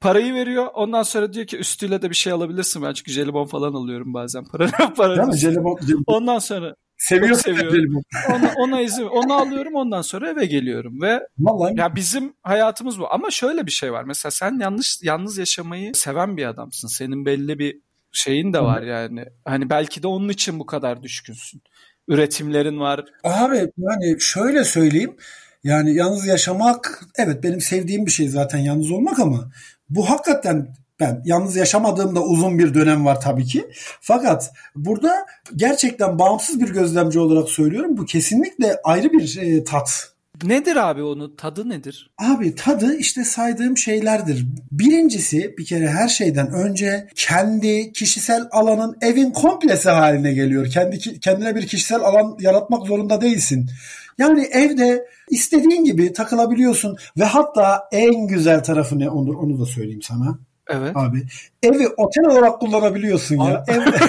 Parayı 0.00 0.34
veriyor. 0.34 0.66
Ondan 0.74 1.02
sonra 1.02 1.32
diyor 1.32 1.46
ki 1.46 1.56
üstüyle 1.56 2.02
de 2.02 2.10
bir 2.10 2.14
şey 2.14 2.32
alabilirsin. 2.32 2.82
Ben 2.82 2.92
çünkü 2.92 3.12
jelibon 3.12 3.46
falan 3.46 3.72
alıyorum 3.72 4.14
bazen. 4.14 4.44
Para, 4.52 4.62
Değil 4.62 4.90
para. 4.96 5.26
mi? 5.26 5.36
Jelibon, 5.36 5.78
jelibon. 5.80 6.04
Ondan 6.06 6.38
sonra 6.38 6.74
Seviyorsun 7.00 7.50
Çok 7.50 7.58
seviyorum. 7.58 8.02
ona, 8.30 8.52
ona 8.56 8.80
izin 8.80 9.06
onu 9.06 9.34
alıyorum. 9.34 9.74
Ondan 9.74 10.02
sonra 10.02 10.30
eve 10.30 10.46
geliyorum 10.46 11.02
ve 11.02 11.20
Vallahi 11.38 11.80
ya 11.80 11.94
bizim 11.96 12.32
hayatımız 12.42 13.00
bu. 13.00 13.12
Ama 13.12 13.30
şöyle 13.30 13.66
bir 13.66 13.70
şey 13.70 13.92
var. 13.92 14.04
Mesela 14.04 14.30
sen 14.30 14.58
yanlış 14.60 14.98
yalnız 15.02 15.38
yaşamayı 15.38 15.94
seven 15.94 16.36
bir 16.36 16.46
adamsın. 16.46 16.88
Senin 16.88 17.26
belli 17.26 17.58
bir 17.58 17.80
şeyin 18.12 18.52
de 18.52 18.60
var 18.60 18.82
yani. 18.82 19.24
Hani 19.44 19.70
belki 19.70 20.02
de 20.02 20.06
onun 20.06 20.28
için 20.28 20.58
bu 20.58 20.66
kadar 20.66 21.02
düşkünsün. 21.02 21.62
Üretimlerin 22.08 22.80
var. 22.80 23.04
Abi 23.24 23.56
yani 23.56 24.20
şöyle 24.20 24.64
söyleyeyim. 24.64 25.16
Yani 25.64 25.94
yalnız 25.94 26.26
yaşamak 26.26 27.04
evet 27.16 27.42
benim 27.42 27.60
sevdiğim 27.60 28.06
bir 28.06 28.10
şey 28.10 28.28
zaten 28.28 28.58
yalnız 28.58 28.90
olmak 28.90 29.18
ama 29.18 29.50
bu 29.90 30.10
hakikaten 30.10 30.74
ben 31.00 31.22
yalnız 31.24 31.56
yaşamadığımda 31.56 32.22
uzun 32.22 32.58
bir 32.58 32.74
dönem 32.74 33.04
var 33.04 33.20
tabii 33.20 33.46
ki. 33.46 33.70
Fakat 34.00 34.52
burada 34.76 35.26
gerçekten 35.56 36.18
bağımsız 36.18 36.60
bir 36.60 36.68
gözlemci 36.68 37.18
olarak 37.18 37.48
söylüyorum. 37.48 37.96
Bu 37.96 38.04
kesinlikle 38.04 38.76
ayrı 38.84 39.12
bir 39.12 39.38
e, 39.38 39.64
tat. 39.64 40.09
Nedir 40.44 40.76
abi 40.76 41.02
onu? 41.02 41.36
Tadı 41.36 41.68
nedir? 41.68 42.10
Abi 42.18 42.54
tadı 42.54 42.96
işte 42.96 43.24
saydığım 43.24 43.76
şeylerdir. 43.76 44.46
Birincisi 44.72 45.54
bir 45.58 45.64
kere 45.64 45.88
her 45.88 46.08
şeyden 46.08 46.52
önce 46.52 47.08
kendi 47.14 47.92
kişisel 47.92 48.48
alanın 48.50 48.96
evin 49.00 49.30
komplesi 49.30 49.90
haline 49.90 50.32
geliyor. 50.32 50.70
Kendi 50.70 51.20
kendine 51.20 51.56
bir 51.56 51.66
kişisel 51.66 52.00
alan 52.00 52.36
yaratmak 52.40 52.86
zorunda 52.86 53.20
değilsin. 53.20 53.70
Yani 54.18 54.48
evde 54.52 55.06
istediğin 55.30 55.84
gibi 55.84 56.12
takılabiliyorsun 56.12 56.96
ve 57.18 57.24
hatta 57.24 57.88
en 57.92 58.26
güzel 58.26 58.64
tarafı 58.64 58.98
ne 58.98 59.10
Onur 59.10 59.34
onu 59.34 59.60
da 59.60 59.66
söyleyeyim 59.66 60.02
sana. 60.02 60.38
Evet. 60.68 60.96
Abi 60.96 61.22
evi 61.62 61.88
otel 61.88 62.24
olarak 62.24 62.60
kullanabiliyorsun 62.60 63.36
ya. 63.36 63.64
Evde 63.68 63.96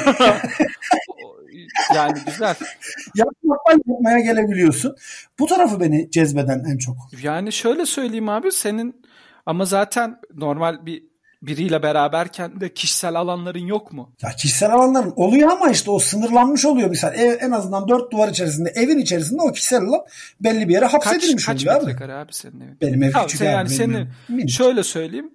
yani 1.96 2.20
güzel. 2.26 2.56
yapmaktan 3.16 3.82
yapmaya 3.88 4.20
gelebiliyorsun. 4.20 4.96
Bu 5.40 5.46
tarafı 5.46 5.80
beni 5.80 6.12
cezbeden 6.12 6.64
en 6.74 6.78
çok. 6.78 6.96
Yani 7.24 7.52
şöyle 7.52 7.86
söyleyeyim 7.86 8.30
abi 8.30 8.52
senin 8.52 9.02
ama 9.46 9.66
zaten 9.66 10.18
normal 10.36 10.86
bir 10.86 11.04
biriyle 11.42 11.84
beraberken 11.84 12.62
de 12.62 12.74
kişisel 12.74 13.16
alanların 13.16 13.66
yok 13.66 13.94
mu? 13.94 14.14
Ya 14.22 14.30
kişisel 14.30 14.74
alanların 14.74 15.14
oluyor 15.16 15.52
ama 15.52 15.70
işte 15.72 15.92
o 15.92 16.00
sınırlanmış 16.00 16.66
oluyor. 16.66 16.90
Mesela 16.90 17.14
ev, 17.14 17.38
en 17.42 17.52
azından 17.52 17.88
dört 17.88 18.12
duvar 18.12 18.28
içerisinde 18.30 18.70
evin 18.70 18.98
içerisinde 18.98 19.42
o 19.42 19.52
kişisel 19.52 19.82
alan 19.82 20.02
belli 20.42 20.68
bir 20.68 20.74
yere 20.74 20.86
Kaç, 20.86 20.94
hapsedilmiş 20.94 21.46
kaç 21.46 21.62
oluyor 21.62 21.76
abi. 21.76 21.86
metrekare 21.86 22.14
abi 22.14 22.34
senin 22.34 22.60
evin? 22.62 22.78
Benim 22.82 23.04
ev 23.04 23.12
küçük 23.12 23.42
abi, 23.42 23.48
yani 23.48 23.66
benim 23.66 23.78
senin- 23.78 23.96
ev 23.96 24.06
minik. 24.30 24.50
Şöyle 24.50 24.84
söyleyeyim. 24.84 25.32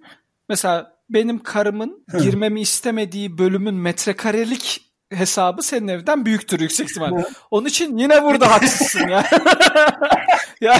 Mesela 0.49 0.93
benim 1.09 1.43
karımın 1.43 2.03
Hı. 2.09 2.17
girmemi 2.17 2.61
istemediği 2.61 3.37
bölümün 3.37 3.75
metrekarelik 3.75 4.86
hesabı 5.09 5.63
senin 5.63 5.87
evden 5.87 6.25
büyüktür 6.25 6.59
yüksek 6.59 6.89
ihtimal. 6.89 7.23
Onun 7.51 7.67
için 7.67 7.97
yine 7.97 8.23
burada 8.23 8.51
haksızsın 8.55 9.07
ya. 9.07 9.25
ya 10.61 10.79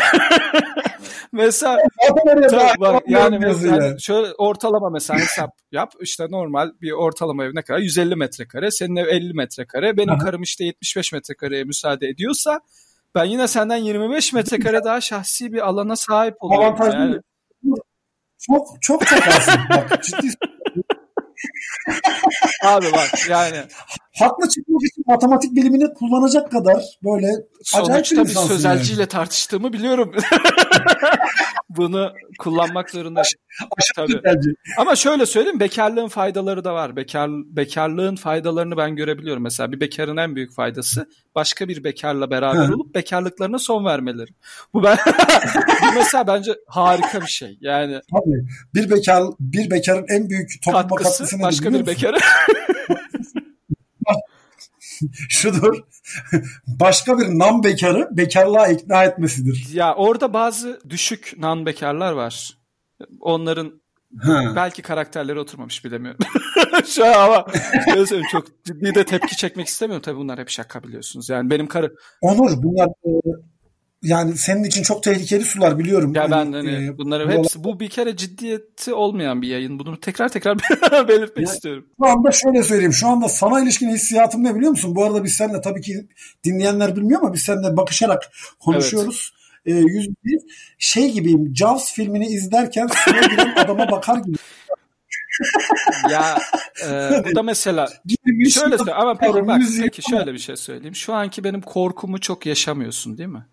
mesela 1.31 1.77
tabii 2.07 2.79
bak, 2.79 3.03
yani 3.07 3.39
mesela 3.39 3.85
yani 3.85 4.01
şöyle 4.01 4.33
ortalama 4.33 4.89
mesela 4.89 5.19
hesap 5.19 5.49
yap. 5.71 5.93
İşte 6.01 6.25
normal 6.29 6.71
bir 6.81 6.91
ortalama 6.91 7.45
ev 7.45 7.51
ne 7.53 7.61
kadar? 7.61 7.79
150 7.79 8.15
metrekare. 8.15 8.71
Senin 8.71 8.95
ev 8.95 9.07
50 9.07 9.33
metrekare. 9.33 9.97
Benim 9.97 10.13
Aha. 10.13 10.17
karım 10.17 10.41
işte 10.41 10.63
75 10.65 11.13
metrekareye 11.13 11.63
müsaade 11.63 12.07
ediyorsa 12.07 12.59
ben 13.15 13.23
yine 13.25 13.47
senden 13.47 13.77
25 13.77 14.33
metrekare 14.33 14.83
daha 14.83 15.01
şahsi 15.01 15.53
bir 15.53 15.67
alana 15.67 15.95
sahip 15.95 16.35
oluyorum. 16.39 16.65
Avantajlı. 16.65 16.99
Yani. 16.99 17.21
Çok 18.39 18.81
çok 18.81 19.07
çok 19.07 19.27
aslında. 19.27 19.85
Bak 19.91 20.03
ciddi 20.03 20.27
Abi 22.63 22.85
bak 22.93 23.29
yani. 23.29 23.57
Haklı 24.19 24.49
çıkmak 24.49 24.81
için 24.83 25.03
matematik 25.07 25.55
bilimini 25.55 25.93
kullanacak 25.93 26.51
kadar 26.51 26.83
böyle 27.03 27.27
Sonuçta 27.63 27.93
acayip 27.93 28.29
bir, 28.29 28.35
bir 28.35 28.39
sözelciyle 28.39 29.01
yani. 29.01 29.09
tartıştığımı 29.09 29.73
biliyorum. 29.73 30.15
Bunu 31.77 32.13
kullanmak 32.39 32.89
zorunda. 32.89 33.21
Tabii. 33.95 34.53
Ama 34.77 34.95
şöyle 34.95 35.25
söyleyeyim 35.25 35.59
bekarlığın 35.59 36.07
faydaları 36.07 36.63
da 36.63 36.73
var. 36.73 36.95
Bekar, 36.95 37.29
bekarlığın 37.31 38.15
faydalarını 38.15 38.77
ben 38.77 38.95
görebiliyorum. 38.95 39.43
Mesela 39.43 39.71
bir 39.71 39.79
bekarın 39.79 40.17
en 40.17 40.35
büyük 40.35 40.53
faydası 40.53 41.09
başka 41.35 41.67
bir 41.67 41.83
bekarla 41.83 42.31
beraber 42.31 42.69
olup 42.69 42.95
bekarlıklarına 42.95 43.59
son 43.59 43.85
vermeleri. 43.85 44.31
Bu 44.73 44.83
ben 44.83 44.97
bu 45.81 45.95
mesela 45.95 46.27
bence 46.27 46.51
harika 46.67 47.21
bir 47.21 47.27
şey. 47.27 47.57
Yani 47.61 48.01
Tabii. 48.11 48.47
Bir 48.73 48.91
bekar 48.91 49.23
bir 49.39 49.71
bekarın 49.71 50.05
en 50.09 50.29
büyük 50.29 50.49
topluma 50.65 50.87
katkısı, 50.87 51.23
katkısı 51.23 51.41
başka 51.41 51.73
bir 51.73 51.85
bekarı 51.85 52.17
şudur. 55.29 55.79
Başka 56.67 57.19
bir 57.19 57.27
nan 57.27 57.63
bekarı 57.63 58.09
bekarlığa 58.11 58.67
ikna 58.67 59.03
etmesidir. 59.03 59.67
Ya 59.73 59.95
orada 59.95 60.33
bazı 60.33 60.79
düşük 60.89 61.33
nan 61.37 61.65
bekarlar 61.65 62.11
var. 62.11 62.57
Onların 63.19 63.81
Ha. 64.19 64.53
Belki 64.55 64.81
karakterleri 64.81 65.39
oturmamış 65.39 65.85
bilemiyorum. 65.85 66.19
Şu 66.85 67.05
an 67.05 67.13
ama 67.13 67.45
çok 68.31 68.63
ciddi 68.63 68.95
de 68.95 69.05
tepki 69.05 69.37
çekmek 69.37 69.67
istemiyorum. 69.67 70.01
Tabii 70.01 70.17
bunlar 70.17 70.39
hep 70.39 70.49
şaka 70.49 70.83
biliyorsunuz. 70.83 71.29
Yani 71.29 71.49
benim 71.49 71.67
karı... 71.67 71.95
Onur 72.21 72.63
bunlar 72.63 72.87
e, 72.87 73.09
yani 74.07 74.37
senin 74.37 74.63
için 74.63 74.83
çok 74.83 75.03
tehlikeli 75.03 75.43
sular 75.43 75.79
biliyorum. 75.79 76.13
Ya 76.15 76.31
ben 76.31 76.51
hani, 76.53 76.85
e, 76.85 76.97
bunları 76.97 77.31
hepsi 77.31 77.63
bu 77.63 77.79
bir 77.79 77.89
kere 77.89 78.17
ciddiyeti 78.17 78.93
olmayan 78.93 79.41
bir 79.41 79.47
yayın. 79.47 79.79
Bunu 79.79 79.99
tekrar 79.99 80.29
tekrar 80.29 80.57
belirtmek 81.07 81.47
yani, 81.47 81.55
istiyorum. 81.55 81.85
Şu 82.03 82.09
anda 82.09 82.31
şöyle 82.31 82.63
söyleyeyim. 82.63 82.93
Şu 82.93 83.07
anda 83.07 83.29
sana 83.29 83.61
ilişkin 83.61 83.89
hissiyatım 83.89 84.43
ne 84.43 84.55
biliyor 84.55 84.71
musun? 84.71 84.95
Bu 84.95 85.03
arada 85.03 85.23
biz 85.23 85.33
seninle 85.33 85.61
tabii 85.61 85.81
ki 85.81 86.07
dinleyenler 86.43 86.95
bilmiyor 86.95 87.21
ama 87.21 87.33
biz 87.33 87.41
seninle 87.41 87.77
bakışarak 87.77 88.31
konuşuyoruz. 88.59 89.33
Evet. 89.65 89.77
E, 89.77 89.81
yüz 89.81 90.09
şey 90.77 91.11
gibiyim. 91.11 91.55
Jaws 91.55 91.93
filmini 91.93 92.27
izlerken 92.27 92.87
suya 92.87 93.21
giren 93.21 93.53
adama 93.57 93.91
bakar 93.91 94.17
gibi. 94.17 94.37
ya 96.11 96.37
e, 96.85 97.23
bu 97.31 97.35
da 97.35 97.43
mesela 97.43 97.87
şöyle 98.49 98.77
söyle 98.77 98.93
ama 98.93 99.17
peki 99.17 99.47
bak 99.47 99.61
peki 99.81 100.01
şöyle 100.09 100.33
bir 100.33 100.39
şey 100.39 100.55
söyleyeyim. 100.55 100.95
Şu 100.95 101.13
anki 101.13 101.43
benim 101.43 101.61
korkumu 101.61 102.19
çok 102.19 102.45
yaşamıyorsun 102.45 103.17
değil 103.17 103.29
mi? 103.29 103.45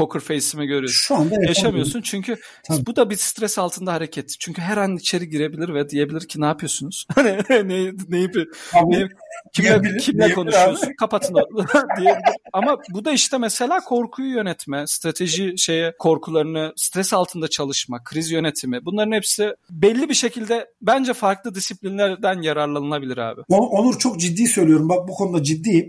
Poker 0.00 0.20
face'imi 0.20 0.66
görüyorsun. 0.66 1.00
Şu 1.00 1.14
anda 1.14 1.34
yaşamıyorsun 1.48 2.00
çünkü 2.02 2.36
Tabii. 2.68 2.86
bu 2.86 2.96
da 2.96 3.10
bir 3.10 3.16
stres 3.16 3.58
altında 3.58 3.92
hareket. 3.92 4.36
Çünkü 4.40 4.62
her 4.62 4.76
an 4.76 4.96
içeri 4.96 5.28
girebilir 5.28 5.74
ve 5.74 5.88
diyebilir 5.88 6.28
ki 6.28 6.40
ne 6.40 6.46
yapıyorsunuz? 6.46 7.06
Hani 7.14 7.38
ne 7.50 7.92
neyi 8.08 8.34
bir 8.34 8.48
ne, 8.84 9.08
kimle 9.52 9.96
kimle 9.96 10.32
konuşuyorsun? 10.32 10.86
Abi. 10.86 10.96
Kapatın 10.96 11.34
diyebilir. 11.98 12.22
Ama 12.52 12.76
bu 12.90 13.04
da 13.04 13.12
işte 13.12 13.38
mesela 13.38 13.80
korkuyu 13.80 14.34
yönetme, 14.34 14.86
strateji 14.86 15.54
şeye 15.58 15.94
korkularını, 15.98 16.72
stres 16.76 17.12
altında 17.12 17.48
çalışma, 17.48 18.04
kriz 18.04 18.30
yönetimi. 18.30 18.84
Bunların 18.84 19.12
hepsi 19.12 19.54
belli 19.70 20.08
bir 20.08 20.14
şekilde 20.14 20.66
bence 20.82 21.14
farklı 21.14 21.54
disiplinlerden 21.54 22.42
yararlanılabilir 22.42 23.18
abi. 23.18 23.40
Onur 23.48 23.98
çok 23.98 24.20
ciddi 24.20 24.46
söylüyorum. 24.46 24.88
Bak 24.88 25.08
bu 25.08 25.14
konuda 25.14 25.42
ciddiyim 25.42 25.88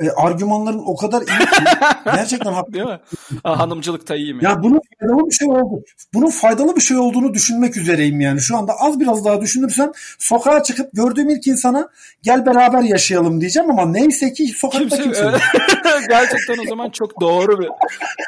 e, 0.00 0.10
argümanların 0.10 0.82
o 0.86 0.96
kadar 0.96 1.20
iyi 1.20 1.26
ki 1.26 1.64
gerçekten 2.04 2.52
haklı. 2.52 2.72
Değil 2.72 2.86
mi? 2.86 3.00
Ha, 3.42 3.58
hanımcılık 3.58 4.08
da 4.08 4.16
iyi 4.16 4.34
mi? 4.34 4.44
Ya 4.44 4.62
bunun 4.62 4.80
faydalı 5.00 5.26
bir 5.26 5.34
şey 5.34 5.48
oldu. 5.48 5.82
Bunun 6.14 6.30
faydalı 6.30 6.76
bir 6.76 6.80
şey 6.80 6.96
olduğunu 6.96 7.34
düşünmek 7.34 7.76
üzereyim 7.76 8.20
yani. 8.20 8.40
Şu 8.40 8.56
anda 8.56 8.72
az 8.80 9.00
biraz 9.00 9.24
daha 9.24 9.40
düşünürsem 9.40 9.92
sokağa 10.18 10.62
çıkıp 10.62 10.92
gördüğüm 10.92 11.28
ilk 11.28 11.46
insana 11.46 11.88
gel 12.22 12.46
beraber 12.46 12.82
yaşayalım 12.82 13.40
diyeceğim 13.40 13.70
ama 13.70 13.86
neyse 13.86 14.32
ki 14.32 14.46
sokakta 14.46 14.96
kimse, 14.96 15.02
kimse 15.02 15.30
Gerçekten 16.08 16.58
o 16.58 16.68
zaman 16.68 16.90
çok 16.90 17.20
doğru 17.20 17.60
bir 17.60 17.68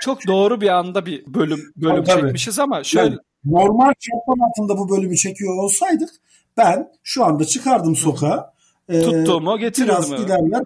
çok 0.00 0.26
doğru 0.26 0.60
bir 0.60 0.68
anda 0.68 1.06
bir 1.06 1.24
bölüm 1.26 1.72
bölüm 1.76 2.04
tabii, 2.04 2.20
çekmişiz 2.20 2.58
ama 2.58 2.84
şöyle 2.84 3.04
yani, 3.04 3.18
normal 3.44 3.92
şartlar 4.00 4.46
altında 4.48 4.78
bu 4.78 4.96
bölümü 4.96 5.16
çekiyor 5.16 5.64
olsaydık 5.64 6.10
ben 6.56 6.88
şu 7.02 7.24
anda 7.24 7.44
çıkardım 7.44 7.96
sokağa. 7.96 8.52
Tuttuğumu 8.92 9.58
getirirdim. 9.58 9.94
Biraz 9.96 10.10
ilerler 10.10 10.64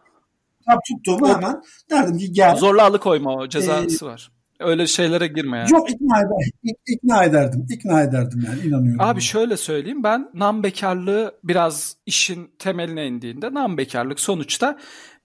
kitap 0.67 0.85
tuttuğumu 0.85 1.29
hemen 1.35 1.63
derdim 1.91 2.19
ki 2.19 2.33
gel. 2.33 2.57
Zorla 2.57 2.85
alıkoyma 2.85 3.35
o 3.35 3.49
cezası 3.49 4.07
ee, 4.07 4.09
var. 4.09 4.31
Öyle 4.61 4.87
şeylere 4.87 5.27
girme 5.27 5.59
yani. 5.59 5.73
Yok 5.73 5.91
ikna, 5.91 6.19
eder, 6.19 6.75
ikna 6.87 7.25
ederdim. 7.25 7.67
İkna 7.71 8.03
ederdim 8.03 8.45
yani 8.47 8.61
inanıyorum. 8.61 9.01
Abi 9.01 9.21
şöyle 9.21 9.57
söyleyeyim 9.57 10.03
ben 10.03 10.31
nam 10.35 10.63
bekarlığı 10.63 11.35
biraz 11.45 11.97
işin 12.07 12.51
temeline 12.59 13.07
indiğinde 13.07 13.55
nam 13.55 13.79
bekarlık 13.79 14.21
sonuçta 14.21 14.79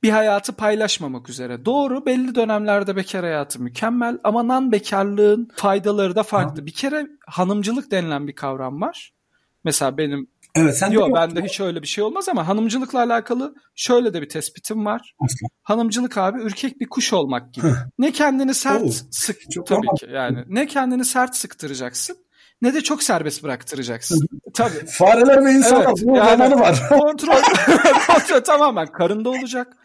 bir 0.04 0.10
hayatı 0.10 0.54
paylaşmamak 0.54 1.30
üzere. 1.30 1.66
Doğru 1.66 2.06
belli 2.06 2.36
dönemlerde 2.36 2.96
bekar 2.96 3.24
hayatı 3.24 3.62
mükemmel 3.62 4.18
ama 4.24 4.48
nan 4.48 4.72
bekarlığın 4.72 5.50
faydaları 5.56 6.16
da 6.16 6.24
farklı. 6.24 6.62
Ha. 6.62 6.66
Bir 6.66 6.74
kere 6.74 7.08
hanımcılık 7.28 7.92
denilen 7.92 8.28
bir 8.28 8.36
kavram 8.36 8.82
var. 8.82 9.14
Mesela 9.64 9.98
benim 9.98 10.28
Evet 10.56 10.78
sen 10.78 10.92
Yok 10.92 11.16
bende 11.16 11.42
hiç 11.42 11.60
öyle 11.60 11.82
bir 11.82 11.88
şey 11.88 12.04
olmaz 12.04 12.30
ama 12.30 12.48
hanımcılıkla 12.48 13.00
alakalı 13.00 13.56
şöyle 13.76 14.14
de 14.14 14.22
bir 14.22 14.30
tespitim 14.30 14.86
var. 14.86 15.16
Asla. 15.20 15.48
Hanımcılık 15.64 16.18
abi 16.18 16.42
ürkek 16.42 16.80
bir 16.80 16.90
kuş 16.90 17.14
olmak 17.14 17.54
gibi. 17.54 17.68
ne 18.00 18.12
kendini 18.12 18.54
sert 18.54 18.84
Oo, 18.84 18.92
sık 19.12 19.52
çok 19.52 19.68
tabii 19.68 19.88
ki 20.00 20.08
yani. 20.14 20.44
Ne 20.48 20.68
kendini 20.68 21.06
sert 21.06 21.36
sıktıracaksın 21.36 22.18
ne 22.62 22.74
de 22.74 22.82
çok 22.82 23.04
serbest 23.04 23.44
bıraktıracaksın. 23.44 24.28
tabii. 24.54 24.86
Fareler 24.88 25.46
ve 25.46 25.52
insanlar 25.52 25.86
evet, 25.86 26.04
bu 26.04 26.18
yani, 26.18 26.60
var. 26.60 26.82
kontrol, 26.90 27.42
kontrol 28.08 28.40
tamamen 28.46 28.88
karında 28.88 29.30
olacak. 29.30 29.78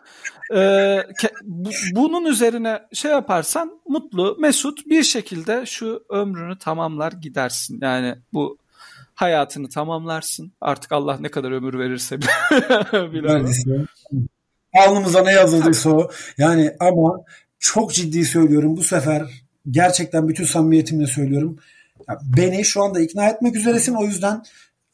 Ee, 0.55 0.99
bu, 1.43 1.71
bunun 1.93 2.25
üzerine 2.25 2.83
şey 2.93 3.11
yaparsan 3.11 3.81
mutlu, 3.89 4.37
mesut 4.41 4.87
bir 4.87 5.03
şekilde 5.03 5.67
şu 5.67 6.05
ömrünü 6.11 6.59
tamamlar 6.59 7.13
gidersin. 7.13 7.79
Yani 7.83 8.15
bu 8.33 8.59
hayatını 9.17 9.69
tamamlarsın. 9.69 10.53
Artık 10.61 10.93
Allah 10.93 11.17
ne 11.21 11.29
kadar 11.29 11.51
ömür 11.51 11.79
verirse 11.79 12.19
bilemem. 12.93 13.53
Alnımıza 14.75 15.23
ne 15.23 15.33
yazıldıysa 15.33 15.91
o. 15.91 16.11
Yani 16.39 16.73
ama 16.81 17.21
çok 17.59 17.95
ciddi 17.95 18.25
söylüyorum 18.25 18.77
bu 18.77 18.85
sefer 18.85 19.23
gerçekten 19.71 20.29
bütün 20.29 20.45
samimiyetimle 20.45 21.07
söylüyorum. 21.07 21.59
beni 22.37 22.65
şu 22.65 22.83
anda 22.83 23.01
ikna 23.01 23.29
etmek 23.29 23.57
üzeresin 23.57 23.95
o 23.95 24.05
yüzden 24.05 24.43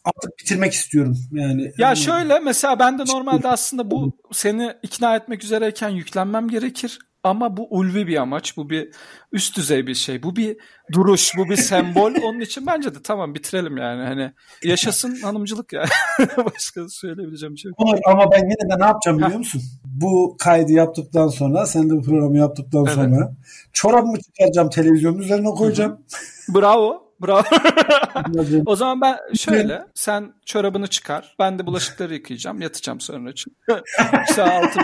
artık 0.05 0.39
bitirmek 0.39 0.73
istiyorum 0.73 1.19
yani. 1.33 1.73
Ya 1.79 1.95
şöyle 1.95 2.39
mesela 2.39 2.79
ben 2.79 2.99
de 2.99 3.05
normalde 3.05 3.49
aslında 3.49 3.91
bu 3.91 4.13
seni 4.33 4.73
ikna 4.83 5.17
etmek 5.17 5.45
üzereyken 5.45 5.89
yüklenmem 5.89 6.49
gerekir. 6.49 6.99
Ama 7.25 7.57
bu 7.57 7.67
ulvi 7.71 8.07
bir 8.07 8.17
amaç, 8.17 8.57
bu 8.57 8.71
bir 8.71 8.91
üst 9.33 9.57
düzey 9.57 9.87
bir 9.87 9.95
şey, 9.95 10.23
bu 10.23 10.37
bir 10.37 10.57
duruş, 10.93 11.33
bu 11.37 11.49
bir 11.49 11.57
sembol. 11.57 12.13
Onun 12.23 12.41
için 12.41 12.67
bence 12.67 12.95
de 12.95 12.99
tamam 13.03 13.35
bitirelim 13.35 13.77
yani. 13.77 14.03
Hani 14.03 14.33
yaşasın 14.65 15.21
hanımcılık 15.21 15.73
ya. 15.73 15.85
Başka 16.37 16.89
söyleyebileceğim 16.89 17.55
bir 17.55 17.61
şey 17.61 17.69
yok. 17.69 18.01
Ama 18.07 18.31
ben 18.33 18.39
yine 18.39 18.75
de 18.75 18.79
ne 18.81 18.85
yapacağım 18.85 19.19
biliyor 19.19 19.39
musun? 19.39 19.63
bu 19.85 20.37
kaydı 20.39 20.73
yaptıktan 20.73 21.29
sonra, 21.29 21.67
sen 21.67 21.91
de 21.91 21.95
bu 21.95 22.03
programı 22.03 22.39
yaptıktan 22.39 22.85
evet. 22.87 22.95
sonra 22.95 23.33
çorabımı 23.73 24.21
çıkaracağım 24.21 24.71
televizyonun 24.71 25.19
üzerine 25.19 25.49
koyacağım. 25.49 26.01
Bravo. 26.49 27.02
Bravo. 27.23 27.43
o 28.67 28.77
zaman 28.77 29.01
ben 29.01 29.19
şöyle 29.35 29.83
sen 29.95 30.33
çorabını 30.47 30.87
çıkar. 30.87 31.35
Ben 31.39 31.59
de 31.59 31.67
bulaşıkları 31.67 32.15
yıkayacağım. 32.15 32.61
Yatacağım 32.61 33.01
sonra 33.01 33.31
için. 33.31 33.57
işte 34.29 34.43
altı, 34.43 34.81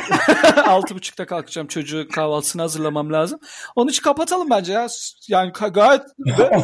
altı 0.67 0.95
buçukta 0.95 1.27
kalkacağım. 1.27 1.69
Çocuğu 1.69 2.09
kahvaltısını 2.13 2.63
hazırlamam 2.63 3.13
lazım. 3.13 3.41
Onun 3.77 3.91
için 3.91 4.03
kapatalım 4.03 4.51
bence 4.51 4.73
ya. 4.73 4.87
Yani 5.29 5.53
gayet 5.73 6.03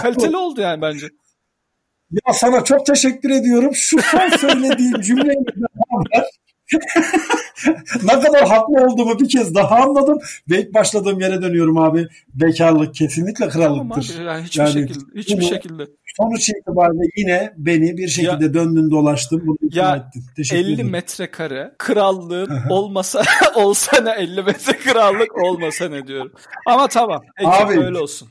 kaliteli 0.03 0.37
oldu 0.37 0.61
yani 0.61 0.83
bence. 0.83 1.09
Ya 2.11 2.33
sana 2.33 2.65
çok 2.65 2.87
teşekkür 2.87 3.31
ediyorum. 3.31 3.75
Şu 3.75 4.03
son 4.03 4.29
söylediğim 4.29 5.01
cümleyle 5.01 5.45
beraber 5.57 6.29
ne 8.05 8.21
kadar 8.21 8.49
haklı 8.49 8.75
olduğumu 8.87 9.21
bir 9.21 9.29
kez 9.29 9.55
daha 9.55 9.77
anladım 9.77 10.19
ve 10.51 10.61
ilk 10.63 10.75
başladığım 10.75 11.21
yere 11.21 11.43
dönüyorum 11.43 11.79
abi. 11.79 12.07
Bekarlık 12.35 12.95
kesinlikle 12.95 13.49
krallıktır. 13.49 14.15
Tamam 14.17 14.29
abi, 14.29 14.29
yani 14.29 14.43
hiçbir 14.45 14.61
Yani 14.61 14.73
şekilde 14.73 15.05
hiçbir 15.19 15.37
bunu- 15.41 15.49
şekilde. 15.49 15.87
Sonuç 16.17 16.49
itibariyle 16.49 17.03
yine 17.17 17.53
beni 17.57 17.97
bir 17.97 18.09
şekilde 18.09 18.55
döndün 18.55 18.91
dolaştın. 18.91 19.43
Bunu 19.47 19.57
Ya, 19.73 19.97
ettin. 19.97 20.23
Teşekkür 20.37 20.65
50 20.65 20.73
ederim. 20.75 20.91
metrekare 20.91 21.73
krallığın 21.79 22.51
olmasa 22.71 23.23
olsa 23.55 24.01
ne 24.01 24.11
50 24.11 24.43
metre 24.43 24.77
krallık 24.79 25.43
olmasa 25.45 25.89
ne 25.89 26.07
diyorum. 26.07 26.33
Ama 26.67 26.89
tamam. 26.89 27.21
Peki 27.37 27.49
Abi. 27.51 27.81
öyle 27.81 27.99
olsun. 27.99 28.29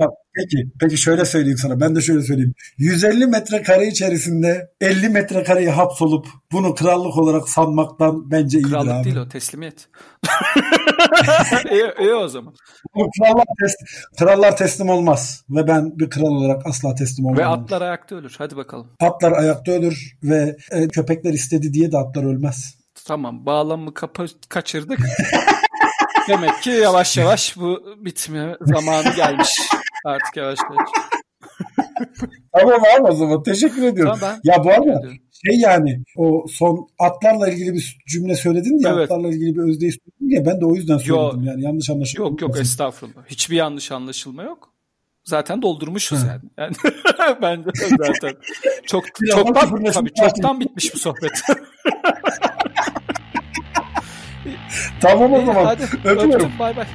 Tamam, 0.00 0.14
Peki, 0.34 0.56
peki 0.80 0.98
şöyle 0.98 1.24
söyleyeyim 1.24 1.58
sana. 1.58 1.80
Ben 1.80 1.96
de 1.96 2.00
şöyle 2.00 2.22
söyleyeyim. 2.22 2.54
150 2.78 3.26
metrekare 3.26 3.86
içerisinde 3.86 4.70
50 4.80 5.08
metrekareyi 5.08 5.70
hapsolup 5.70 6.26
bunu 6.52 6.74
krallık 6.74 7.18
olarak 7.18 7.48
sanmaktan 7.48 8.30
bence 8.30 8.58
iyidir 8.58 8.70
Krallık 8.70 8.92
abi. 8.92 9.04
değil 9.04 9.16
o 9.16 9.28
teslimiyet. 9.28 9.88
iyi, 11.70 11.84
iyi 12.00 12.14
o 12.14 12.28
zaman. 12.28 12.54
Bu 12.94 13.10
krallar, 13.18 13.44
tes- 13.44 14.14
krallar 14.18 14.56
teslim 14.56 14.88
olmaz. 14.88 15.44
Ve 15.50 15.66
ben 15.68 15.98
bir 15.98 16.10
kral 16.10 16.24
olarak 16.26 16.66
asla 16.66 16.94
teslim 16.94 17.26
olmam. 17.26 17.38
Ve 17.38 17.46
atlar 17.46 17.82
ayakta 17.82 18.14
ölür. 18.14 18.34
Hadi 18.38 18.56
bakalım. 18.56 18.86
Atlar 19.00 19.32
ayakta 19.32 19.72
ölür 19.72 20.16
ve 20.22 20.56
e, 20.70 20.88
köpekler 20.88 21.32
istedi 21.32 21.72
diye 21.72 21.92
de 21.92 21.98
atlar 21.98 22.24
ölmez. 22.24 22.74
Tamam 23.06 23.46
bağlamı 23.46 23.94
kapa 23.94 24.24
kaçırdık. 24.48 24.98
Demek 26.28 26.62
ki 26.62 26.70
yavaş 26.70 27.16
yavaş 27.16 27.56
bu 27.56 27.96
bitme 28.00 28.56
zamanı 28.60 29.14
gelmiş. 29.16 29.60
Artık 30.04 30.36
yavaş 30.36 30.58
yavaş. 30.70 30.88
Tamam 32.52 32.80
abi 32.98 33.02
o 33.08 33.12
zaman 33.12 33.42
teşekkür 33.42 33.82
ediyorum. 33.82 34.16
Tamam 34.20 34.38
ben 34.44 34.52
Ya 34.52 34.64
bu 34.64 34.70
arada 34.70 35.02
şey 35.46 35.58
yani 35.60 36.02
o 36.16 36.46
son 36.48 36.88
atlarla 36.98 37.48
ilgili 37.48 37.74
bir 37.74 37.98
cümle 38.08 38.36
söyledin 38.36 38.78
ya 38.84 38.90
Evet. 38.94 39.10
atlarla 39.10 39.28
ilgili 39.28 39.54
bir 39.54 39.60
özdeyiş 39.70 39.94
söyledin 39.94 40.36
ya 40.36 40.46
ben 40.46 40.60
de 40.60 40.66
o 40.66 40.74
yüzden 40.74 40.98
söyledim 40.98 41.42
yani 41.44 41.62
yanlış 41.64 41.90
anlaşılmasın. 41.90 42.32
Yok 42.32 42.42
yok 42.42 42.58
estağfurullah. 42.60 43.26
Hiçbir 43.26 43.56
yanlış 43.56 43.92
anlaşılma 43.92 44.42
yok. 44.42 44.70
Zaten 45.24 45.62
doldurmuşuz 45.62 46.22
Hı. 46.22 46.26
yani. 46.26 46.42
yani 46.58 46.74
ben 47.42 47.64
de 47.64 47.68
zaten 47.98 48.34
çok 48.86 49.04
çoktan 49.30 49.84
tabii 49.92 50.12
çoktan 50.14 50.60
bitmiş 50.60 50.94
bu 50.94 50.98
sohbet. 50.98 51.32
Tamam 55.00 55.32
o 55.32 55.44
zaman. 55.46 55.64
hadi 55.64 55.82
Öpüyorum. 56.04 56.32
öptüm 56.32 56.52
bay 56.58 56.76
bay. 56.76 56.86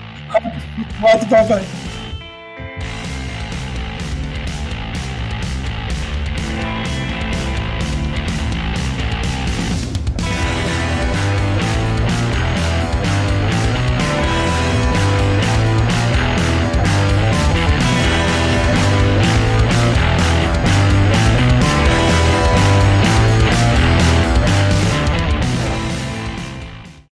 Hadi 1.01 1.31
bay 1.31 1.49
bay. 1.49 1.61